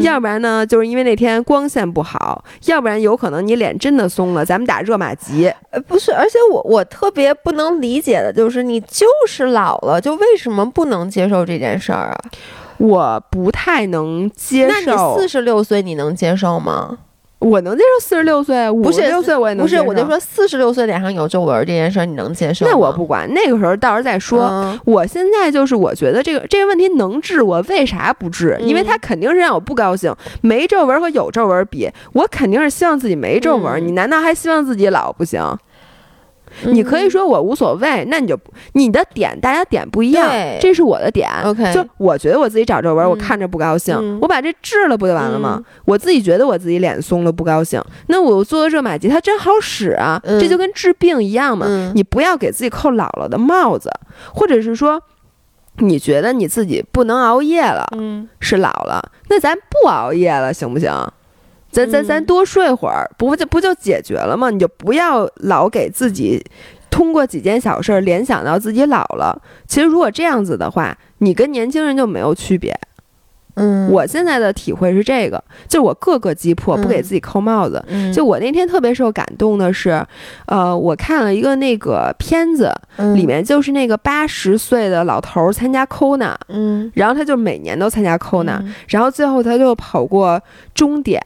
[0.00, 4.44] 要不然呢，就是因为那天光线不好；要不然有可能你脸真的松了。
[4.44, 12.18] 咱们打热玛吉，呃，不是，而且我我特别不能理解的就是，你就是老了，就为什么不能接受这件事儿啊？
[12.78, 14.72] 我不太能接受。
[14.86, 16.98] 那你四十六岁，你能接受吗？
[17.40, 19.82] 我能接受四十六岁，五十六岁我也能接受。
[19.82, 22.66] 不是，我就说四十六岁脸上有皱纹这件事，你能接受？
[22.66, 24.78] 那我不管，那个时候到时候再说。
[24.84, 28.58] 我现在就是我觉得这个这个问题能治，我为啥不治？
[28.60, 30.14] 因为他肯定是让我不高兴。
[30.42, 33.84] 没皱纹和有皱纹比，我肯定是希望自己没皱纹。
[33.84, 35.42] 你难道还希望自己老不行？
[36.64, 38.38] 你可以说我无所谓，那你就
[38.72, 40.28] 你的点，大家点不一样，
[40.60, 41.28] 这是我的点。
[41.44, 45.62] OK，就我觉得我自己长皱纹，我看着不高兴，我把这治了不就完了吗？
[45.84, 51.92] 我自己觉得我自己脸松了不高兴，那我做热玛吉它真好使啊，这就跟治病一样嘛。
[51.94, 53.90] 你不要给自己扣姥姥的帽子，
[54.34, 55.02] 或者是说
[55.78, 60.90] 你觉得你自己不能熬夜了，嗯，是老了，那咱不熬夜了行不行？
[61.70, 64.50] 咱咱咱多睡会儿，不就不就解决了吗？
[64.50, 66.44] 你就不要老给自己
[66.90, 69.40] 通过几件小事联想到自己老了。
[69.68, 72.76] 其实如果这样子的话，你跟年轻人就没有区别。
[73.54, 77.84] 嗯，我现在的体会是这个，就是我各个击破，不给自己扣帽子。
[78.14, 80.02] 就我那天特别受感动的是，
[80.46, 82.72] 呃，我看了一个那个片子，
[83.14, 90.40] 里面就是那个八十岁的老头参加 Kona，嗯，然后他就每年都参加 Kona，然后最后他就跑过
[90.72, 91.20] 终点。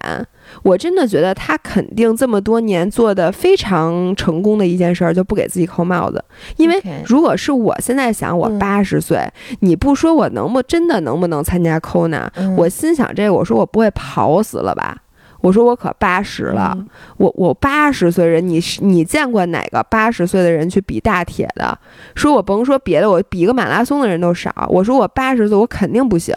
[0.63, 6.23] 我真的觉得他肯定这么多年做的非常成功的一件事儿，就不给自己扣帽子。
[6.57, 9.19] 因为如果是我现在想，我八十岁，
[9.61, 14.97] 你不说我能不真的能不能参加 Kona，我心想这个，我说我不会跑死了吧？
[15.45, 16.75] 我说我可八十了，
[17.19, 21.79] 我我八十岁人，你是你见过哪个八十岁的人去比大铁的？
[22.15, 24.51] 说我甭说别的，我比个马拉松的人都少。
[24.71, 26.35] 我说我八十岁，我肯定不行。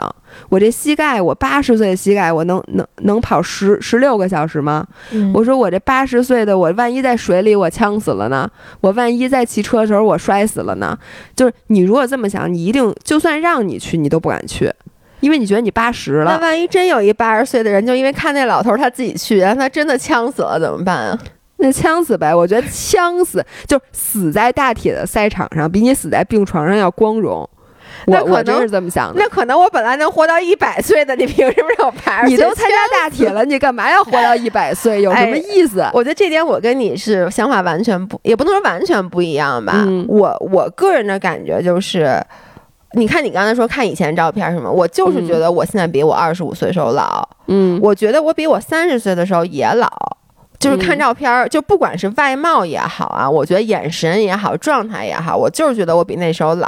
[0.50, 4.86] 我这膝盖，我八十岁的膝盖，我能能能跑十十六个小时吗？
[5.34, 8.52] 我说我这八十岁的，我万一在水里我呛死了呢？
[8.82, 11.00] 我万一在骑车的时候我摔死了呢？
[11.34, 14.70] 就是你如果这么想，你一定就算让你去，你都不敢去。
[15.20, 21.20] 因为你觉得你八十了，那万一真有一八十岁的人，就因为看那老头他自己去，让他真的呛死了怎么办啊？
[21.60, 22.36] 那呛死呗！
[22.36, 27.50] 我觉得呛死就死在大铁的赛场上，比你死在病床上要光荣。
[28.06, 29.20] 我我真是这么想的。
[29.20, 32.36] 那可能我本来能活到一百岁的，你凭什么让我八十岁？
[32.36, 35.02] 你都参加大铁了，你干嘛要活到一百岁？
[35.02, 35.84] 有什么意思？
[35.94, 39.84] 我觉得这点我跟你是想法完全不，也不能说完全不一样吧。
[40.08, 42.24] 我我个人的感觉就是。
[42.94, 47.28] 你看，你刚才说看以前照片什么，我就是觉得我现在比我二十五岁时候老。
[47.48, 49.88] 嗯，我觉得我比我三十岁的时候也老，
[50.58, 56.68] 就是看照片，就不管是外貌也好啊，我觉得眼神也好，状态也好，我就是觉得我比那时候老。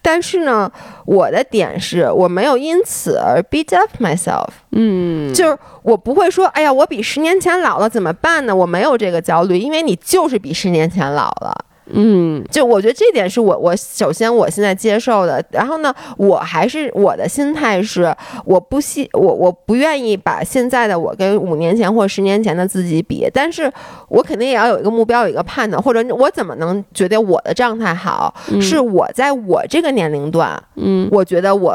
[0.00, 0.70] 但是呢，
[1.04, 4.46] 我的点是我没有因此而 beat up myself。
[4.72, 8.54] 嗯，就是我不会说，哎呀，我比十年前老了怎么办呢？
[8.54, 11.52] 我没有这个焦虑，因为你就是比十年前老了。
[11.90, 23.72] 嗯，就我觉得这点是我我首先我现在接受的，然后呢，我还是我的心态是，我不希我我不愿意把现在的我跟五年前或十年前的自己比，但是
[24.08, 31.74] 我肯定也要有一个目标，有一个判断，或者我怎么能觉得我的状态好，是我在我这个年龄段，嗯，我觉得我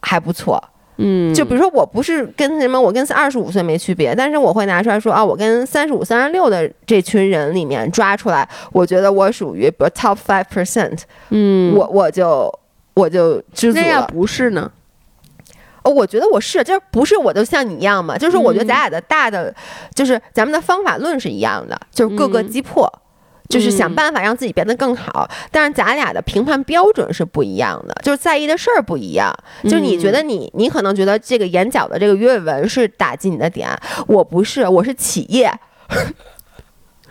[0.00, 0.62] 还不错。
[0.98, 10.98] 嗯，就比如说，我不是跟什么，我跟二十五岁没区别，但是我会拿出来说啊，我跟三十五、三十六的这群人里面抓出来，我觉得我属于 top five percent，
[11.30, 12.52] 嗯，我我就
[12.94, 13.84] 我就知足了。
[13.84, 14.70] 那要不是呢？
[15.84, 19.54] 哦，我觉得我是，就是不是我就像你一样嘛，就是我觉得咱俩的大的，
[19.94, 22.92] 就是咱们的方法论是一样的，就是各个击破，
[23.48, 25.28] 就是想办法让自己变得更好。
[25.50, 29.32] 但是咱俩的评判标准是不一样的，就是在意的事儿不一样。
[29.64, 33.68] 就你觉得你，你可能觉得这个眼角的这个鱼尾纹是打击你的点，
[34.06, 35.52] 我不是，我是企业。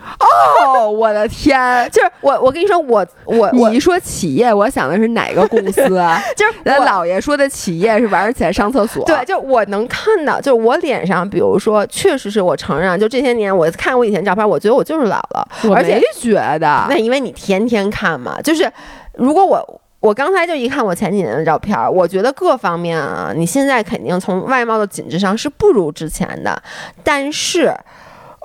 [0.76, 1.90] 哦，我的天！
[1.92, 5.82] 就是我，我跟你说，我我你一说企业，我想的是哪个公司？
[6.36, 9.04] 就是咱姥爷说的企业是晚上起来上厕所。
[9.06, 15.48] 对，就我能看到，就是我脸上，比如说，确实是我承认，就这些年我看我以前照片，我觉得我就是老了。
[15.64, 18.42] 我没觉得，那因为你天天看嘛。
[18.42, 18.72] 就是
[19.14, 26.62] 如果我我刚才就一看我前几年的照片，我觉得各方面啊，你现在肯定从外貌的紧致上是不如之前的，
[27.04, 27.74] 但是。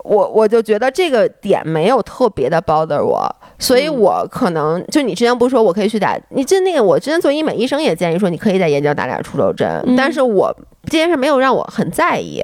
[0.05, 10.55] 我我就觉得这个点没有特别的 bother 我，所以我可能就你之前不是说我可以去打，你就那个我之前做医美医生也建议说你可以在眼角打点除皱针，但是我
[10.87, 12.43] 这件事没有让我很在意。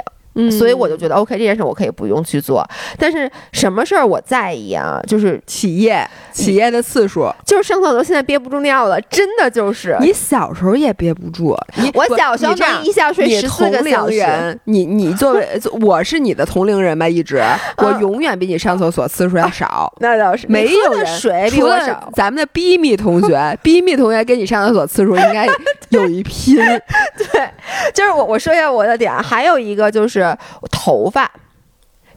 [0.51, 2.65] 所以我就觉得 OK，这件事我可以不用去做。
[2.99, 5.01] 但是什么事儿我在意啊？
[5.07, 9.97] 就是企业企业的次数，就是上厕所现在憋不住尿了，真的就是。
[10.01, 14.59] 你小时候也憋不住，你我小时候能一觉睡十四个小时。
[14.65, 17.43] 你你 作为我是你的同龄人吧，一直
[17.79, 19.93] 我永远比你上厕所次数要少。
[20.01, 22.11] 那倒是，没有人水比我少。
[22.15, 25.47] 咱们的 B 米同学， B 米同学跟你上厕所次数应该
[25.91, 26.57] 有一拼。
[26.57, 27.51] 对，
[27.95, 30.28] 就是我我说一下我的点，还有一个就是。
[30.71, 31.31] 头发，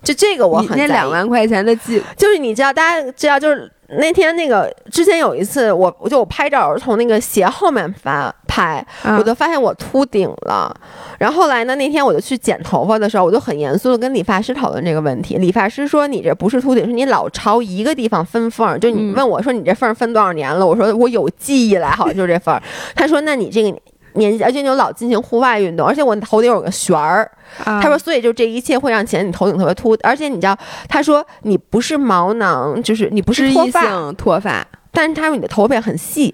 [0.04, 8.86] 就这个我很那两万块钱的记，就是你知道，大家知道，就是那天那个之前有一次，我我就我拍照从那个鞋后面发拍，
[9.18, 10.74] 我就发现我秃顶了。
[11.20, 15.38] 然后后来呢，那天我就去剪头发的时候，我就很严肃的跟理发师讨论这个问题。
[15.38, 18.80] 理发师说：“你这不是秃顶，是你老朝一个地方分缝。
[18.80, 20.66] 就你问我说你这缝分多少年了？
[20.66, 22.60] 我说我有记忆来，好像就是这缝。
[22.96, 23.78] 他说：那你这个。”
[24.14, 27.30] 年纪，而且你又老进行户外运动，而且我头顶有个旋儿。
[27.58, 29.98] 他说，所以就这一切会让显得你头顶特别秃。
[30.04, 30.58] 而且你知道，
[30.88, 34.66] 他说你不是毛囊，就是你不是脱发，脱发。
[34.92, 36.34] 但是他说你的头发很细。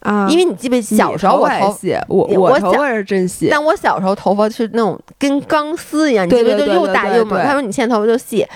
[0.00, 7.38] 啊，因为你记不小时候我头细，我我头发是真细，但我小时候头发是那种跟钢丝一样，你对对对，又大又猛。
[7.44, 8.46] 他说你现在头发就细，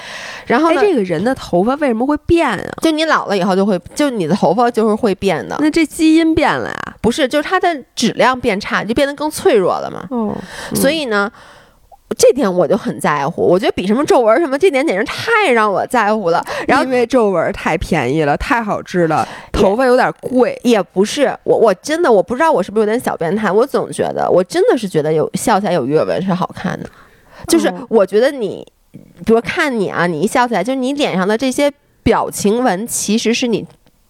[0.46, 2.64] 然后这个人的头发为什么会变啊？
[2.80, 5.56] 就你老了以后就会，就你的头发就是会变的。
[5.60, 6.94] 那这基因变了呀？
[7.00, 10.06] 不是，就是它的质量变差，就变得更脆弱了嘛。
[10.10, 10.34] 哦，
[10.74, 11.30] 所以呢。
[12.16, 16.44] 这点我就很在乎，我觉得比什么皱纹什么，这点简直太让我在乎了。
[16.66, 26.88] 然后因为皱纹太便宜了，太好治了，头发有点贵，也不是我我真的我不知道我是不是有点小变态，我总觉得我真的是觉得有笑起来有鱼尾纹是好看的，
[27.48, 28.66] 就是我觉得你，
[29.24, 31.72] 比如看你啊，你一笑起来，就是你脸上的这些
[32.02, 33.66] 表情纹其实是你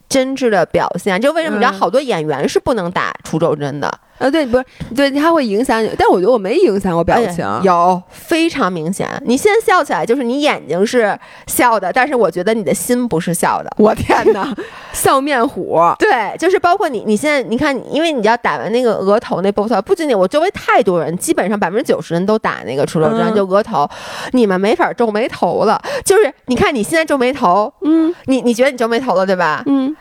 [0.09, 1.20] 真挚的表现。
[1.20, 4.01] 就为什么你知道好多演员是不能打除皱针的？
[4.19, 4.65] 呃，对，不是，
[4.95, 9.09] 对，它会影响你，但我觉得我没影响我表情，有非常明显。
[9.27, 13.70] 你现在笑起来，就是你眼睛是笑的，但是我觉得你的心不是笑的。
[13.77, 14.55] 我天哪，
[14.93, 15.81] 笑面虎！
[15.99, 23.89] 对，就是包括你，你现在你看，因为你要打完那个额头那 botox，不仅仅我周围太多人，基本上百分之九十人都打那个除皱针，就额头，
[24.32, 25.82] 你们没法皱眉头了。
[26.05, 29.62] 就是你看你现在皱眉头，嗯，你你觉得你皱眉头了对吧？
[29.66, 29.95] 嗯。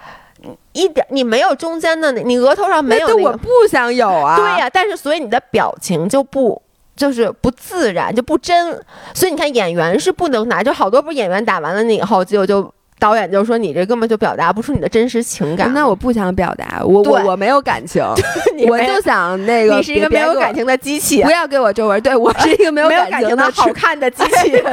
[0.73, 4.35] 一点你没有中间的那，你额头上没有那个，我不想有啊。
[4.35, 6.61] 对呀，但是所以你的表情就不
[6.95, 8.83] 就是不自然，就不真。
[9.13, 12.73] 所以你看演员是不能拿，就好多不是演员打完了那以后就就。
[13.03, 18.01] 导演就说：“你这根本就表达不出你的真实情感。”那我不想表达，我我我没有感情，
[18.69, 19.75] 我就想那个。
[19.75, 22.01] 你是一个没有感情的机器，不要给我皱纹。
[22.01, 24.63] 对我是 一个没有感情的好看的 机器。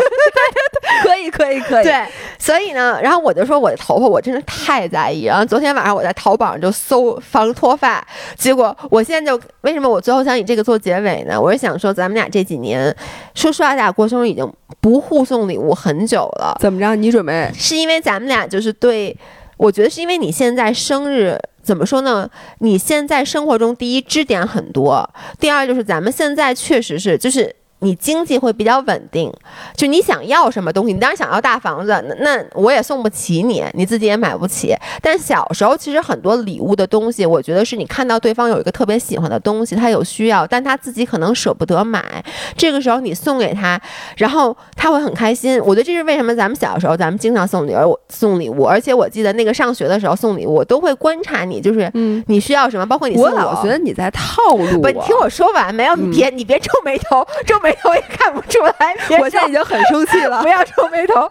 [1.02, 1.85] 可以可以可以。
[1.85, 2.05] 对，
[2.39, 5.24] 所以呢，然后我就说我的头发我真的太在意。
[5.24, 11.40] 然后昨天晚上我在淘宝上就搜防脱发，结果我现在就为什么我最后想以这个做结尾呢？
[11.40, 12.94] 我是想说咱们俩这几年，
[13.35, 14.48] 说实话，咱俩过生日已经
[14.81, 16.57] 不互送礼物很久了。
[16.61, 16.95] 怎么着？
[16.95, 17.51] 你准备？
[17.55, 18.21] 是因为咱。
[18.21, 19.17] 们俩就是对，
[19.57, 22.29] 我觉得是因为你现在生日怎么说呢？
[22.59, 27.57] 你现在生活中第一支点很多，第二就是咱们现在确实是就是。
[27.81, 29.32] 你经济会比较稳定，
[29.74, 34.74] 就你想要什么东西，你当然想要大房子，那那我也送不起你，你自己也买不起。
[35.01, 42.23] 但小时候其实很多礼物的东西，我觉得是你看到对方有一个特别喜欢的东西，他有需要，但他自己可能舍不得买，
[42.57, 43.81] 这个时候你送给他，
[44.16, 45.59] 然后他会很开心。
[45.65, 53.16] 我觉得这是为什么咱们小时候咱们经常送礼物，送礼物，而且我记得那个上学的时候送礼物，我都会观察你，就是嗯，你需要什么，包括你。
[53.16, 54.82] 我老觉得你在套路我。
[54.82, 55.97] 不，你听我说完没有？
[55.97, 57.70] 你别你别皱眉头，皱眉。
[57.71, 58.97] 眉头也看不出来。
[59.21, 61.31] 我现在已经很生气了， 不要皱眉头。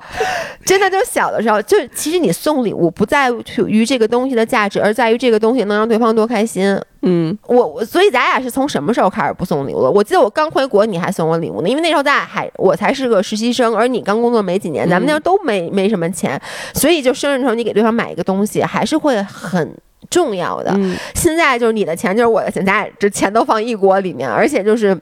[0.66, 3.30] 真的，就小的时候，就其实你送礼物不在
[3.68, 6.80] 于这个东西的价值，而在于这个东西能让对方多开心。
[7.02, 9.90] 嗯，我我所以咱俩是从什么时候开始不送礼物了？
[9.90, 16.40] 我记得我刚回国你还送我礼物呢，因为那时候咱俩还我才是个实习生，而你刚工作没几年，咱们那时候都没没什么钱，
[16.74, 19.74] 所以就生日时候你给对方买一个东西还是会很
[20.10, 20.78] 重要的。
[21.16, 25.00] 现在就是你的钱就是我的钱，咱俩这钱都放一锅里面，而且就是。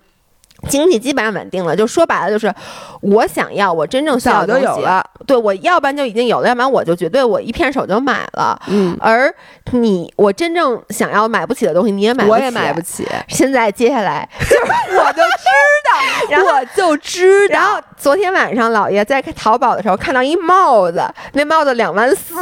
[0.67, 2.53] 经济基本上稳定了，就说白了就是，
[3.01, 4.81] 我想要我真正需要的东西，
[5.25, 8.59] 对我要不然就已经有了，要不然我就绝对我一片手就买了。
[8.67, 9.33] 嗯，而
[9.71, 13.07] 你我真正想要买不起的东西，你也买，我也买不起。
[13.27, 15.47] 现在接下来 就是我就知
[15.85, 17.53] 道， 然后我就知道。
[17.53, 21.03] 然后昨天晚上老爷在淘宝的时候看到一帽子，
[21.33, 22.35] 那帽子两万四，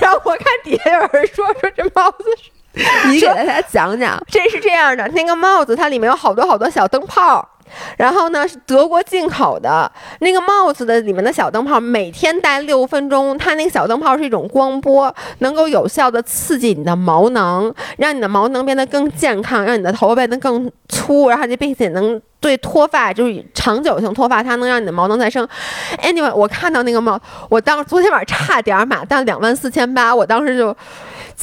[0.00, 2.24] 然后我看底下有人说说这帽子，
[3.08, 7.48] 你给大家讲讲，这是这样的，那个帽子它里面有好多好多小灯泡。
[7.96, 9.90] 然后呢，是德国进口的
[10.20, 13.36] 那个帽子的里面的小灯泡，每天戴六分钟。
[13.38, 25.46] 它那个小灯泡是一种光波，能够有效的刺激你的毛囊，让你的毛囊变得更健康，让你的头发变得更粗，然后就并且能对脱发，就是长久性脱发，它能让你的毛囊再生。
[26.02, 30.76] Anyway，我看到那个帽，我当昨天晚上差点儿买，但两万四千八，我当时就。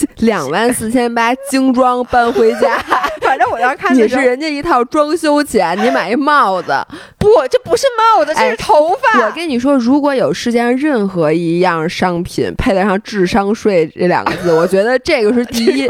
[0.20, 2.78] 两万四千八精装搬回家，
[3.22, 6.74] 反正我要看 你是人家一套装修钱，你买一帽子，
[7.18, 9.26] 不，这不是帽子，这是头发。
[9.26, 15.88] 我跟你说，如果有世界上任何一样商品配得上智商税这两个字，我觉得这个是第一，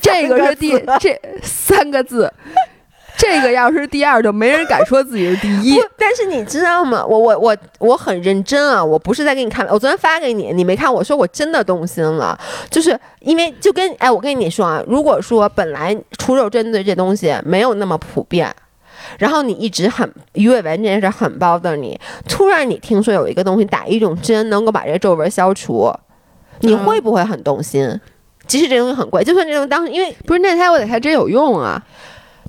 [0.00, 2.32] 这个是第这三个字。
[3.16, 5.80] 这个要是第二，就没人敢说自己是第一。
[5.96, 7.04] 但是你知道吗？
[7.06, 8.84] 我我我我很认真啊！
[8.84, 10.92] 我不是在给你看，我昨天发给你，你没看。
[10.92, 12.38] 我说我真的动心了，
[12.70, 18.52] 就是因为就跟哎，我跟你说啊，如果说本来除皱针对这东西没有那么普遍，
[19.18, 25.92] 然后你一直很鱼尾纹这件事很包的你，突然你听说有一个东西打一种针能够把这皱纹消除，
[26.60, 28.00] 你会不会很动心？
[28.46, 31.80] 即使这东西很贵，就算这种当时因为不是那台我得还真有用啊。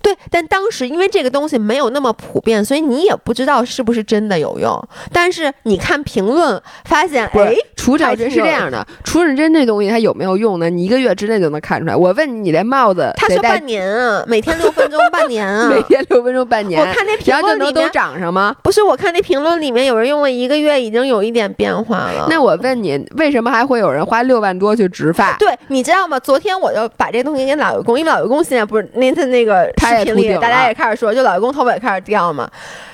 [0.05, 4.79] 对，但当时因为这个东西没有那么普遍，所以你也不知道是不是真的有用。
[5.11, 10.69] 但是你看评论，发现哎，除皱针是这样的，除皱针这东西它有没有用呢？
[10.69, 11.95] 你一个月之内就能看出来。
[11.95, 16.79] 我问你，你这帽子，他说半年啊，每天六分钟，半年啊， 每天六分钟，半年。
[16.79, 18.55] 我看那评论里面都长上吗？
[18.61, 22.27] 不是，我看那评论里面有人用了一个月，已经有一点变化了。
[22.29, 25.35] 那我问你，为什么还会有人花六万多去植发？
[25.39, 26.19] 对，你知道吗？
[26.19, 30.75] 昨天我就把这东西给老员工，因为老员工现在不是那他那个视频里大家也。
[30.75, 32.51] 开始说，就老公头发也开始掉嘛，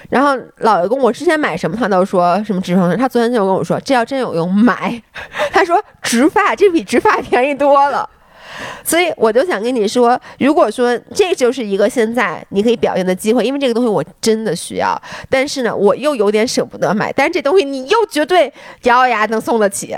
[0.08, 5.02] 然后老公，我之前买什么他都说什么植发，他昨天就跟我说，这要真有用买，
[5.52, 8.08] 他说植发这比植发便宜多了，
[8.84, 18.54] 所以我就想跟你说，如果说这就是一个现在你可以表现的机会，因为这个东西我真的需要，但是呢，我又有点舍不得买，但是这东西你又绝对
[18.84, 19.98] 咬咬牙能送得起。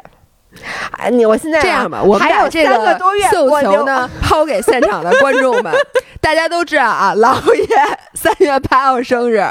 [0.98, 5.74] 哎，你我现在这样吧，我还有这个多月，诉求呢 抛给现场的观众们。
[6.22, 7.68] 大家都知道啊，老爷
[8.14, 9.46] 三月八号生日，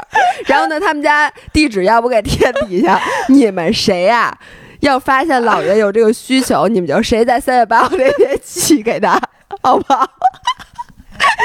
[0.47, 2.99] 然后呢，他们家地址要不给贴底下。
[3.29, 4.35] 你们谁呀？
[4.79, 9.21] 要发现老爷有这个需求，你们就谁在三月八号这天寄给他，
[9.61, 10.09] 好不好？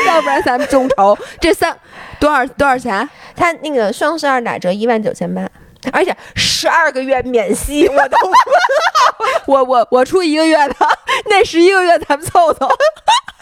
[0.06, 1.76] 要不然咱们众筹这三
[2.18, 3.06] 多少多少钱？
[3.36, 5.46] 他那个双十二打折一万九千八。
[5.92, 8.16] 而且十二个月免息，我都
[9.46, 10.74] 我我我出一个月的，
[11.26, 12.68] 那十一个月咱们凑凑。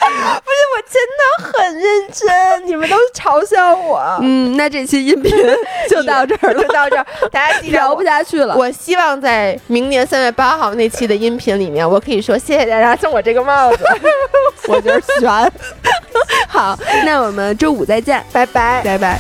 [0.06, 4.00] 不是，我真的很认真，你们都嘲笑我。
[4.20, 5.32] 嗯，那这期音频
[5.90, 8.54] 就到这儿，就到这儿，大家 聊不下去了。
[8.56, 13.84] 我希望在明年三月八号那期的音频里面，我可以说谢谢大家送我这个帽子，
[14.68, 15.52] 我觉得悬。
[16.46, 19.18] 好，那我们周五再见，拜拜，拜拜。